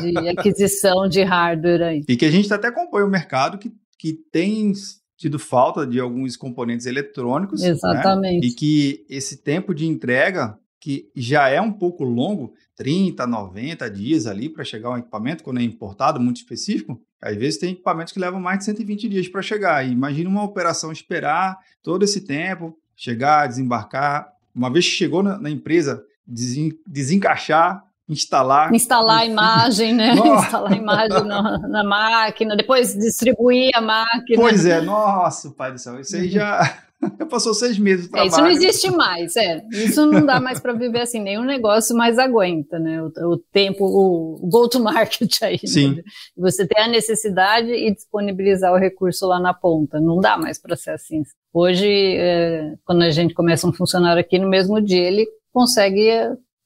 de 0.01 0.29
aquisição 0.29 1.07
de 1.07 1.23
hardware 1.23 1.81
aí. 1.81 2.03
E 2.07 2.15
que 2.15 2.25
a 2.25 2.31
gente 2.31 2.51
até 2.53 2.67
acompanha 2.67 3.05
o 3.05 3.09
mercado 3.09 3.57
que, 3.57 3.71
que 3.97 4.13
tem 4.31 4.73
tido 5.17 5.39
falta 5.39 5.85
de 5.85 5.99
alguns 5.99 6.35
componentes 6.35 6.85
eletrônicos. 6.85 7.63
Exatamente. 7.63 8.41
Né, 8.41 8.47
e 8.47 8.51
que 8.51 9.05
esse 9.09 9.37
tempo 9.43 9.73
de 9.73 9.85
entrega, 9.85 10.57
que 10.83 11.09
já 11.15 11.47
é 11.47 11.61
um 11.61 11.71
pouco 11.71 12.03
longo, 12.03 12.53
30, 12.75 13.25
90 13.25 13.89
dias 13.89 14.27
ali 14.27 14.49
para 14.49 14.65
chegar 14.65 14.89
um 14.89 14.97
equipamento, 14.97 15.41
quando 15.41 15.61
é 15.61 15.63
importado, 15.63 16.19
muito 16.19 16.35
específico. 16.35 17.01
Às 17.21 17.37
vezes 17.37 17.57
tem 17.57 17.71
equipamentos 17.71 18.11
que 18.11 18.19
levam 18.19 18.37
mais 18.37 18.59
de 18.59 18.65
120 18.65 19.07
dias 19.07 19.29
para 19.29 19.41
chegar. 19.41 19.87
Imagina 19.87 20.29
uma 20.29 20.43
operação 20.43 20.91
esperar 20.91 21.57
todo 21.81 22.03
esse 22.03 22.19
tempo, 22.19 22.77
chegar, 22.97 23.47
desembarcar. 23.47 24.27
Uma 24.53 24.69
vez 24.69 24.83
que 24.83 24.91
chegou 24.91 25.23
na, 25.23 25.39
na 25.39 25.49
empresa, 25.49 26.03
desen, 26.27 26.77
desencaixar, 26.85 27.81
instalar. 28.07 28.73
Instalar 28.73 29.19
a 29.19 29.25
imagem, 29.25 29.93
né? 29.93 30.13
Nossa. 30.15 30.45
Instalar 30.45 30.71
a 30.71 30.75
imagem 30.75 31.23
na, 31.23 31.57
na, 31.59 31.83
máquina, 31.83 32.55
depois 32.55 32.93
distribuir 32.93 33.71
a 33.75 33.81
máquina. 33.81 34.41
Pois 34.41 34.65
é, 34.65 34.81
nossa, 34.81 35.51
pai 35.51 35.71
do 35.71 35.79
céu, 35.79 35.99
isso 35.99 36.15
aí 36.15 36.29
já. 36.29 36.79
Passou 37.29 37.53
seis 37.53 37.77
meses. 37.77 38.09
É, 38.13 38.25
isso 38.25 38.39
não 38.39 38.49
existe 38.49 38.89
mais, 38.89 39.35
é. 39.35 39.61
Isso 39.71 40.05
não 40.05 40.25
dá 40.25 40.39
mais 40.39 40.59
para 40.59 40.73
viver 40.73 41.01
assim, 41.01 41.19
nenhum 41.19 41.43
negócio 41.43 41.95
mais 41.95 42.17
aguenta, 42.17 42.79
né? 42.79 43.01
O, 43.01 43.11
o 43.33 43.37
tempo, 43.51 43.83
o, 43.83 44.47
go-to-market 44.47 45.41
aí. 45.41 45.59
Né? 45.61 45.69
Sim. 45.69 45.95
Né? 45.95 46.03
Você 46.37 46.65
tem 46.65 46.81
a 46.81 46.87
necessidade 46.87 47.71
e 47.71 47.93
disponibilizar 47.93 48.71
o 48.71 48.77
recurso 48.77 49.27
lá 49.27 49.39
na 49.39 49.53
ponta. 49.53 49.99
Não 49.99 50.19
dá 50.19 50.37
mais 50.37 50.57
para 50.57 50.75
ser 50.75 50.91
assim. 50.91 51.23
Hoje, 51.53 51.87
é, 51.87 52.73
quando 52.85 53.01
a 53.01 53.09
gente 53.09 53.33
começa 53.33 53.67
um 53.67 53.73
funcionário 53.73 54.21
aqui, 54.21 54.39
no 54.39 54.49
mesmo 54.49 54.81
dia 54.81 55.03
ele 55.03 55.27
consegue 55.51 56.09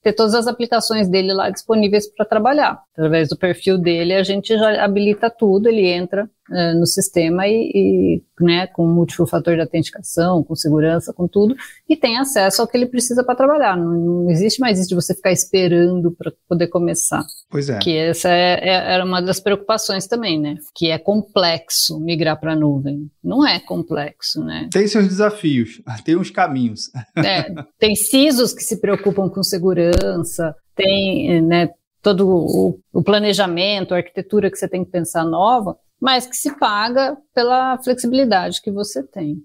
ter 0.02 0.12
todas 0.12 0.34
as 0.34 0.46
aplicações 0.46 1.08
dele 1.08 1.32
lá 1.32 1.50
disponíveis 1.50 2.06
para 2.06 2.24
trabalhar. 2.24 2.80
Através 2.92 3.28
do 3.28 3.36
perfil 3.36 3.78
dele, 3.78 4.14
a 4.14 4.22
gente 4.22 4.56
já 4.56 4.84
habilita 4.84 5.30
tudo, 5.30 5.68
ele 5.68 5.86
entra 5.86 6.28
uh, 6.50 6.78
no 6.78 6.86
sistema 6.86 7.46
e, 7.46 7.70
e 7.74 8.22
né, 8.40 8.66
com 8.68 8.86
múltiplo 8.86 9.26
fator 9.26 9.54
de 9.54 9.60
autenticação, 9.60 10.42
com 10.42 10.54
segurança, 10.54 11.12
com 11.12 11.26
tudo, 11.26 11.54
e 11.88 11.96
tem 11.96 12.18
acesso 12.18 12.62
ao 12.62 12.68
que 12.68 12.76
ele 12.76 12.86
precisa 12.86 13.24
para 13.24 13.34
trabalhar. 13.34 13.76
Não, 13.76 13.92
não, 13.92 14.30
existe 14.30 14.60
mais 14.60 14.78
isso 14.78 14.88
de 14.88 14.94
você 14.94 15.14
ficar 15.14 15.32
esperando 15.32 16.12
para 16.12 16.32
poder 16.48 16.68
começar. 16.68 17.24
Pois 17.50 17.68
é. 17.68 17.78
Que 17.78 17.96
essa 17.96 18.28
é, 18.28 18.60
é, 18.60 18.94
era 18.94 19.04
uma 19.04 19.20
das 19.20 19.40
preocupações 19.40 20.06
também, 20.06 20.40
né? 20.40 20.56
Que 20.74 20.90
é 20.90 20.98
complexo 20.98 21.98
migrar 22.00 22.38
para 22.38 22.52
a 22.52 22.56
nuvem. 22.56 23.10
Não 23.22 23.46
é 23.46 23.58
complexo, 23.58 24.42
né? 24.44 24.68
Tem 24.72 24.86
seus 24.86 25.08
desafios, 25.08 25.82
tem 26.04 26.16
uns 26.16 26.30
caminhos. 26.30 26.90
É, 27.28 27.52
tem 27.78 27.94
CISOs 27.94 28.54
que 28.54 28.62
se 28.62 28.80
preocupam 28.80 29.28
com 29.28 29.42
segurança, 29.42 30.54
tem 30.74 31.42
né, 31.42 31.68
todo 32.00 32.28
o, 32.28 32.78
o 32.92 33.02
planejamento, 33.02 33.92
a 33.92 33.98
arquitetura 33.98 34.50
que 34.50 34.56
você 34.56 34.68
tem 34.68 34.84
que 34.84 34.90
pensar 34.90 35.24
nova, 35.24 35.76
mas 36.00 36.26
que 36.26 36.36
se 36.36 36.56
paga 36.58 37.16
pela 37.34 37.76
flexibilidade 37.82 38.62
que 38.62 38.70
você 38.70 39.02
tem. 39.02 39.42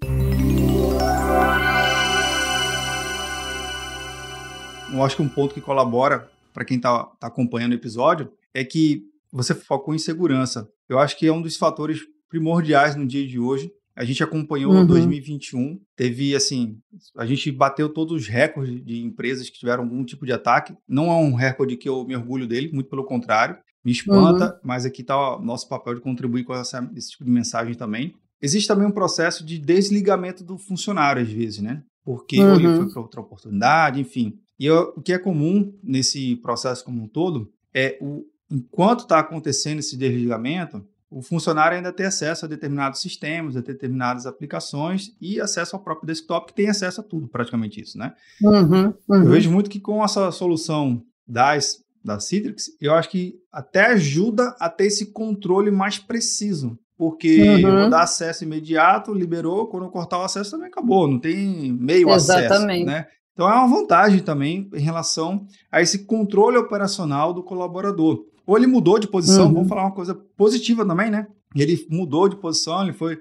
Eu 4.92 5.04
acho 5.04 5.16
que 5.16 5.22
um 5.24 5.30
ponto 5.30 5.54
que 5.54 5.62
colabora 5.62 6.30
para 6.54 6.64
quem 6.64 6.78
está 6.78 7.06
tá 7.20 7.28
acompanhando 7.28 7.72
o 7.72 7.76
episódio 7.76 8.32
é 8.54 8.64
que 8.64 9.04
você 9.32 9.56
focou 9.56 9.96
em 9.96 10.00
segurança. 10.00 10.70
Eu 10.88 11.00
acho 11.00 11.18
que 11.18 11.26
é 11.26 11.34
um 11.34 11.42
dos 11.42 11.58
fatores 11.58 12.02
primordiais 12.30 12.96
no 12.96 13.08
dia 13.08 13.26
de 13.28 13.40
hoje. 13.40 13.72
A 13.96 14.04
gente 14.04 14.24
acompanhou 14.24 14.74
uhum. 14.74 14.86
2021, 14.86 15.80
teve 15.96 16.36
assim, 16.36 16.80
a 17.16 17.26
gente 17.26 17.52
bateu 17.52 17.90
todos 17.90 18.22
os 18.22 18.28
recordes 18.28 18.84
de 18.84 19.04
empresas 19.04 19.50
que 19.50 19.60
tiveram 19.60 19.84
algum 19.84 20.04
tipo 20.04 20.26
de 20.26 20.32
ataque. 20.32 20.76
Não 20.88 21.12
é 21.12 21.16
um 21.16 21.34
recorde 21.34 21.78
que 21.78 21.90
eu 21.90 22.06
me 22.06 22.16
orgulho 22.16 22.48
dele, 22.48 22.72
muito 22.72 22.90
pelo 22.90 23.06
contrário 23.06 23.58
me 23.84 23.92
espanta, 23.92 24.54
uhum. 24.54 24.60
mas 24.64 24.86
aqui 24.86 25.02
está 25.02 25.38
o 25.38 25.42
nosso 25.42 25.68
papel 25.68 25.96
de 25.96 26.02
contribuir 26.02 26.44
com 26.44 26.54
essa, 26.54 26.90
esse 26.96 27.12
tipo 27.12 27.26
de 27.26 27.32
mensagem 27.32 27.74
também. 27.76 28.16
Existe 28.42 28.68
também 28.68 28.88
um 28.88 28.92
processo 28.92 29.46
de 29.46 29.58
desligamento 29.58 30.44
do 30.44 30.58
funcionário, 30.58 31.22
às 31.22 31.30
vezes, 31.30 31.60
né? 31.62 31.84
Porque 32.04 32.40
uhum. 32.40 32.56
ele 32.56 32.76
foi 32.76 32.90
para 32.90 33.02
outra 33.02 33.22
oportunidade, 33.22 34.02
enfim. 34.02 34.38
E 34.60 34.66
eu, 34.66 34.94
o 34.96 35.02
que 35.02 35.14
é 35.14 35.18
comum 35.18 35.74
nesse 35.82 36.36
processo 36.38 36.84
como 36.84 37.02
um 37.02 37.08
todo 37.08 37.52
é 37.74 37.98
o 38.02 38.26
enquanto 38.54 39.02
está 39.02 39.20
acontecendo 39.20 39.80
esse 39.80 39.98
desligamento, 39.98 40.86
o 41.10 41.22
funcionário 41.22 41.78
ainda 41.78 41.92
tem 41.92 42.06
acesso 42.06 42.46
a 42.46 42.48
determinados 42.48 43.02
sistemas, 43.02 43.56
a 43.56 43.62
determinadas 43.62 44.26
aplicações 44.26 45.16
e 45.20 45.40
acesso 45.40 45.76
ao 45.76 45.82
próprio 45.82 46.08
desktop, 46.08 46.48
que 46.48 46.54
tem 46.54 46.70
acesso 46.70 47.02
a 47.02 47.04
tudo, 47.04 47.28
praticamente 47.28 47.82
isso, 47.82 47.98
né? 47.98 48.14
Uhum, 48.42 48.86
uhum. 48.86 48.96
Eu 49.10 49.30
vejo 49.30 49.52
muito 49.52 49.70
que 49.70 49.80
com 49.80 50.04
essa 50.04 50.32
solução 50.32 51.04
das 51.28 51.83
da 52.04 52.20
Citrix, 52.20 52.66
eu 52.82 52.94
acho 52.94 53.10
que 53.10 53.36
até 53.52 53.86
ajuda 53.88 54.56
a 54.60 54.70
ter 54.70 54.86
esse 54.86 55.12
controle 55.12 55.72
mais 55.72 55.98
preciso. 55.98 56.78
Porque 56.98 57.42
uhum. 57.42 57.60
eu 57.60 57.80
vou 57.82 57.90
dar 57.90 58.04
acesso 58.04 58.44
imediato, 58.44 59.14
liberou, 59.14 59.68
quando 59.68 59.86
eu 59.86 59.90
cortar 59.90 60.20
o 60.20 60.24
acesso 60.24 60.52
também 60.52 60.68
acabou, 60.68 61.08
não 61.08 61.20
tem 61.20 61.74
meio 61.74 62.10
Exatamente. 62.10 62.54
acesso, 62.54 62.86
né? 62.86 63.08
Então 63.34 63.50
é 63.50 63.54
uma 63.54 63.68
vantagem 63.68 64.20
também 64.20 64.70
em 64.74 64.82
relação 64.82 65.46
a 65.72 65.82
esse 65.82 66.06
controle 66.06 66.58
operacional 66.58 67.34
do 67.34 67.44
colaborador. 67.44 68.24
Ou 68.46 68.58
ele 68.58 68.68
mudou 68.68 69.00
de 69.00 69.08
posição, 69.08 69.48
uhum. 69.48 69.54
vamos 69.54 69.70
falar 69.70 69.84
uma 69.84 69.96
coisa 69.96 70.14
positiva 70.38 70.86
também, 70.86 71.10
né? 71.10 71.28
Ele 71.56 71.86
mudou 71.90 72.28
de 72.28 72.36
posição, 72.36 72.84
ele 72.84 72.94
foi, 72.94 73.18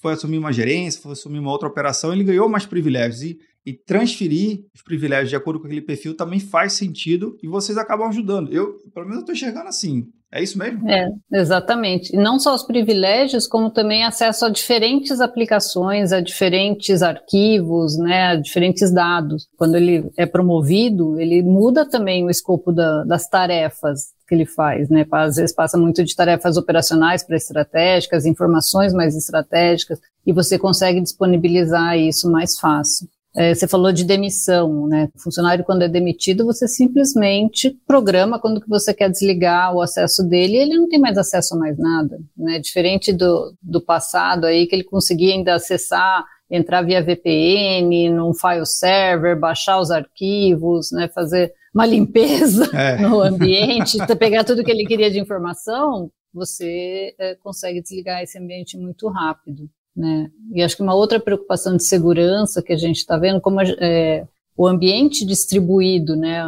foi 0.00 0.14
assumir 0.14 0.38
uma 0.38 0.52
gerência, 0.52 1.00
foi 1.00 1.12
assumir 1.12 1.38
uma 1.38 1.50
outra 1.50 1.68
operação, 1.68 2.12
ele 2.12 2.24
ganhou 2.24 2.48
mais 2.48 2.66
privilégios. 2.66 3.22
E 3.22 3.38
e 3.66 3.72
transferir 3.72 4.64
os 4.72 4.80
privilégios 4.80 5.30
de 5.30 5.36
acordo 5.36 5.58
com 5.58 5.66
aquele 5.66 5.82
perfil 5.82 6.16
também 6.16 6.38
faz 6.38 6.74
sentido 6.74 7.36
e 7.42 7.48
vocês 7.48 7.76
acabam 7.76 8.08
ajudando. 8.08 8.52
Eu, 8.52 8.76
pelo 8.94 9.06
menos, 9.06 9.20
estou 9.20 9.34
enxergando 9.34 9.68
assim. 9.68 10.06
É 10.32 10.42
isso 10.42 10.58
mesmo? 10.58 10.88
É, 10.88 11.08
exatamente. 11.32 12.14
E 12.14 12.16
não 12.16 12.38
só 12.38 12.54
os 12.54 12.62
privilégios, 12.62 13.46
como 13.46 13.70
também 13.70 14.04
acesso 14.04 14.44
a 14.44 14.50
diferentes 14.50 15.20
aplicações, 15.20 16.12
a 16.12 16.20
diferentes 16.20 17.02
arquivos, 17.02 17.96
né, 17.96 18.28
a 18.28 18.36
diferentes 18.36 18.92
dados. 18.92 19.48
Quando 19.56 19.76
ele 19.76 20.10
é 20.16 20.26
promovido, 20.26 21.18
ele 21.20 21.42
muda 21.42 21.88
também 21.88 22.24
o 22.24 22.30
escopo 22.30 22.72
da, 22.72 23.04
das 23.04 23.28
tarefas 23.28 24.14
que 24.28 24.34
ele 24.34 24.44
faz, 24.44 24.88
né? 24.88 25.06
Às 25.10 25.36
vezes 25.36 25.54
passa 25.54 25.78
muito 25.78 26.04
de 26.04 26.14
tarefas 26.14 26.56
operacionais 26.56 27.24
para 27.24 27.36
estratégicas, 27.36 28.26
informações 28.26 28.92
mais 28.92 29.16
estratégicas, 29.16 30.00
e 30.26 30.32
você 30.32 30.58
consegue 30.58 31.00
disponibilizar 31.00 31.96
isso 31.96 32.28
mais 32.28 32.58
fácil. 32.58 33.08
É, 33.36 33.54
você 33.54 33.68
falou 33.68 33.92
de 33.92 34.02
demissão, 34.02 34.86
né? 34.86 35.10
O 35.14 35.20
funcionário, 35.20 35.62
quando 35.62 35.82
é 35.82 35.88
demitido, 35.88 36.46
você 36.46 36.66
simplesmente 36.66 37.70
programa 37.86 38.38
quando 38.38 38.62
que 38.62 38.68
você 38.68 38.94
quer 38.94 39.10
desligar 39.10 39.74
o 39.74 39.82
acesso 39.82 40.24
dele 40.26 40.54
e 40.54 40.60
ele 40.60 40.76
não 40.76 40.88
tem 40.88 40.98
mais 40.98 41.18
acesso 41.18 41.54
a 41.54 41.58
mais 41.58 41.76
nada, 41.76 42.18
né? 42.34 42.58
Diferente 42.58 43.12
do, 43.12 43.54
do 43.62 43.78
passado 43.78 44.46
aí, 44.46 44.66
que 44.66 44.74
ele 44.74 44.84
conseguia 44.84 45.34
ainda 45.34 45.54
acessar, 45.54 46.24
entrar 46.50 46.80
via 46.80 47.02
VPN, 47.02 48.08
num 48.08 48.32
file 48.32 48.64
server, 48.64 49.38
baixar 49.38 49.80
os 49.80 49.90
arquivos, 49.90 50.90
né? 50.90 51.06
Fazer 51.08 51.52
uma 51.74 51.84
limpeza 51.86 52.74
é. 52.74 52.96
no 53.02 53.20
ambiente, 53.20 53.98
pegar 54.18 54.44
tudo 54.44 54.64
que 54.64 54.70
ele 54.70 54.86
queria 54.86 55.10
de 55.10 55.20
informação, 55.20 56.10
você 56.32 57.14
é, 57.18 57.34
consegue 57.34 57.82
desligar 57.82 58.22
esse 58.22 58.38
ambiente 58.38 58.78
muito 58.78 59.08
rápido. 59.08 59.68
Né? 59.96 60.30
E 60.52 60.62
acho 60.62 60.76
que 60.76 60.82
uma 60.82 60.94
outra 60.94 61.18
preocupação 61.18 61.76
de 61.76 61.84
segurança 61.84 62.62
que 62.62 62.72
a 62.72 62.76
gente 62.76 62.98
está 62.98 63.16
vendo, 63.16 63.40
como 63.40 63.60
é, 63.60 64.26
o 64.56 64.66
ambiente 64.66 65.24
distribuído, 65.24 66.16
né, 66.16 66.42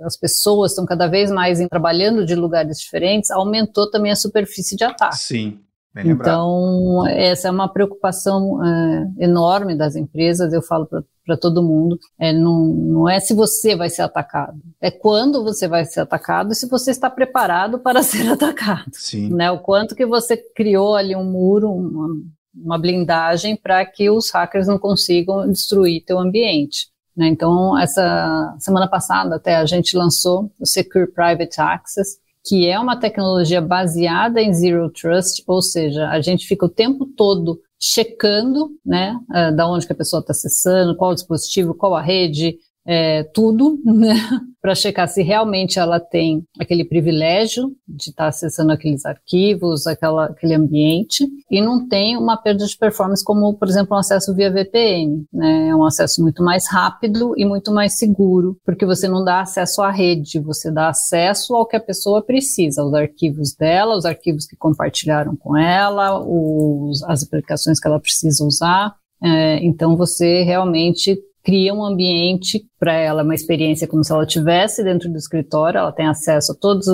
as 0.00 0.16
pessoas 0.16 0.72
estão 0.72 0.86
cada 0.86 1.08
vez 1.08 1.30
mais 1.30 1.60
em, 1.60 1.68
trabalhando 1.68 2.24
de 2.24 2.34
lugares 2.34 2.78
diferentes, 2.78 3.30
aumentou 3.30 3.90
também 3.90 4.12
a 4.12 4.16
superfície 4.16 4.76
de 4.76 4.84
ataque. 4.84 5.18
Sim. 5.18 5.58
Então, 5.94 7.06
essa 7.06 7.48
é 7.48 7.50
uma 7.50 7.68
preocupação 7.68 8.64
é, 8.64 9.24
enorme 9.24 9.76
das 9.76 9.94
empresas, 9.94 10.52
eu 10.52 10.62
falo 10.62 10.86
para 10.86 11.36
todo 11.36 11.62
mundo. 11.62 11.98
É, 12.18 12.32
não, 12.32 12.64
não 12.64 13.08
é 13.08 13.20
se 13.20 13.34
você 13.34 13.76
vai 13.76 13.90
ser 13.90 14.00
atacado, 14.00 14.58
é 14.80 14.90
quando 14.90 15.44
você 15.44 15.68
vai 15.68 15.84
ser 15.84 16.00
atacado 16.00 16.52
e 16.52 16.54
se 16.54 16.66
você 16.66 16.90
está 16.90 17.10
preparado 17.10 17.78
para 17.78 18.02
ser 18.02 18.26
atacado. 18.26 18.90
Sim. 18.92 19.34
Né? 19.34 19.50
O 19.50 19.58
quanto 19.58 19.94
que 19.94 20.06
você 20.06 20.36
criou 20.36 20.94
ali 20.94 21.14
um 21.14 21.24
muro, 21.24 21.70
uma, 21.70 22.08
uma 22.54 22.78
blindagem 22.78 23.56
para 23.56 23.84
que 23.84 24.10
os 24.10 24.30
hackers 24.30 24.66
não 24.66 24.78
consigam 24.78 25.50
destruir 25.50 26.04
teu 26.04 26.18
ambiente. 26.18 26.88
Né? 27.16 27.28
Então, 27.28 27.78
essa 27.78 28.54
semana 28.58 28.88
passada 28.88 29.36
até 29.36 29.56
a 29.56 29.66
gente 29.66 29.96
lançou 29.96 30.50
o 30.58 30.66
Secure 30.66 31.10
Private 31.12 31.60
Access, 31.60 32.18
que 32.44 32.68
é 32.68 32.78
uma 32.78 32.98
tecnologia 32.98 33.60
baseada 33.60 34.40
em 34.40 34.52
Zero 34.52 34.90
Trust, 34.90 35.44
ou 35.46 35.62
seja, 35.62 36.08
a 36.08 36.20
gente 36.20 36.46
fica 36.46 36.66
o 36.66 36.70
tempo 36.70 37.06
todo 37.06 37.60
checando, 37.80 38.70
né, 38.84 39.16
uh, 39.30 39.54
da 39.54 39.68
onde 39.68 39.86
que 39.86 39.92
a 39.92 39.96
pessoa 39.96 40.20
está 40.20 40.32
acessando, 40.32 40.96
qual 40.96 41.14
dispositivo, 41.14 41.74
qual 41.74 41.94
a 41.94 42.00
rede, 42.00 42.56
é, 42.86 43.22
tudo, 43.22 43.78
né, 43.84 44.14
para 44.60 44.74
checar 44.74 45.08
se 45.08 45.22
realmente 45.22 45.78
ela 45.78 45.98
tem 45.98 46.44
aquele 46.58 46.84
privilégio 46.84 47.72
de 47.86 48.10
estar 48.10 48.24
tá 48.24 48.28
acessando 48.28 48.72
aqueles 48.72 49.04
arquivos, 49.04 49.86
aquela, 49.86 50.26
aquele 50.26 50.54
ambiente, 50.54 51.26
e 51.50 51.60
não 51.60 51.88
tem 51.88 52.16
uma 52.16 52.36
perda 52.36 52.64
de 52.64 52.76
performance 52.76 53.24
como, 53.24 53.54
por 53.54 53.68
exemplo, 53.68 53.96
um 53.96 54.00
acesso 54.00 54.34
via 54.34 54.52
VPN. 54.52 55.24
Né? 55.32 55.68
É 55.68 55.76
um 55.76 55.84
acesso 55.84 56.22
muito 56.22 56.42
mais 56.42 56.68
rápido 56.70 57.34
e 57.36 57.44
muito 57.44 57.72
mais 57.72 57.98
seguro, 57.98 58.56
porque 58.64 58.86
você 58.86 59.08
não 59.08 59.24
dá 59.24 59.40
acesso 59.40 59.82
à 59.82 59.90
rede, 59.90 60.40
você 60.40 60.70
dá 60.70 60.88
acesso 60.88 61.54
ao 61.54 61.66
que 61.66 61.76
a 61.76 61.80
pessoa 61.80 62.22
precisa, 62.22 62.84
os 62.84 62.94
arquivos 62.94 63.54
dela, 63.54 63.96
os 63.96 64.04
arquivos 64.04 64.46
que 64.46 64.56
compartilharam 64.56 65.36
com 65.36 65.56
ela, 65.56 66.20
os, 66.20 67.02
as 67.04 67.22
aplicações 67.22 67.80
que 67.80 67.86
ela 67.86 68.00
precisa 68.00 68.44
usar. 68.44 68.94
É, 69.24 69.64
então 69.64 69.96
você 69.96 70.42
realmente 70.42 71.16
cria 71.42 71.74
um 71.74 71.84
ambiente 71.84 72.64
para 72.78 72.94
ela, 72.94 73.22
uma 73.22 73.34
experiência 73.34 73.88
como 73.88 74.04
se 74.04 74.12
ela 74.12 74.24
estivesse 74.24 74.82
dentro 74.82 75.10
do 75.10 75.16
escritório, 75.16 75.78
ela 75.78 75.92
tem 75.92 76.06
acesso 76.06 76.52
a 76.52 76.54
todas 76.54 76.86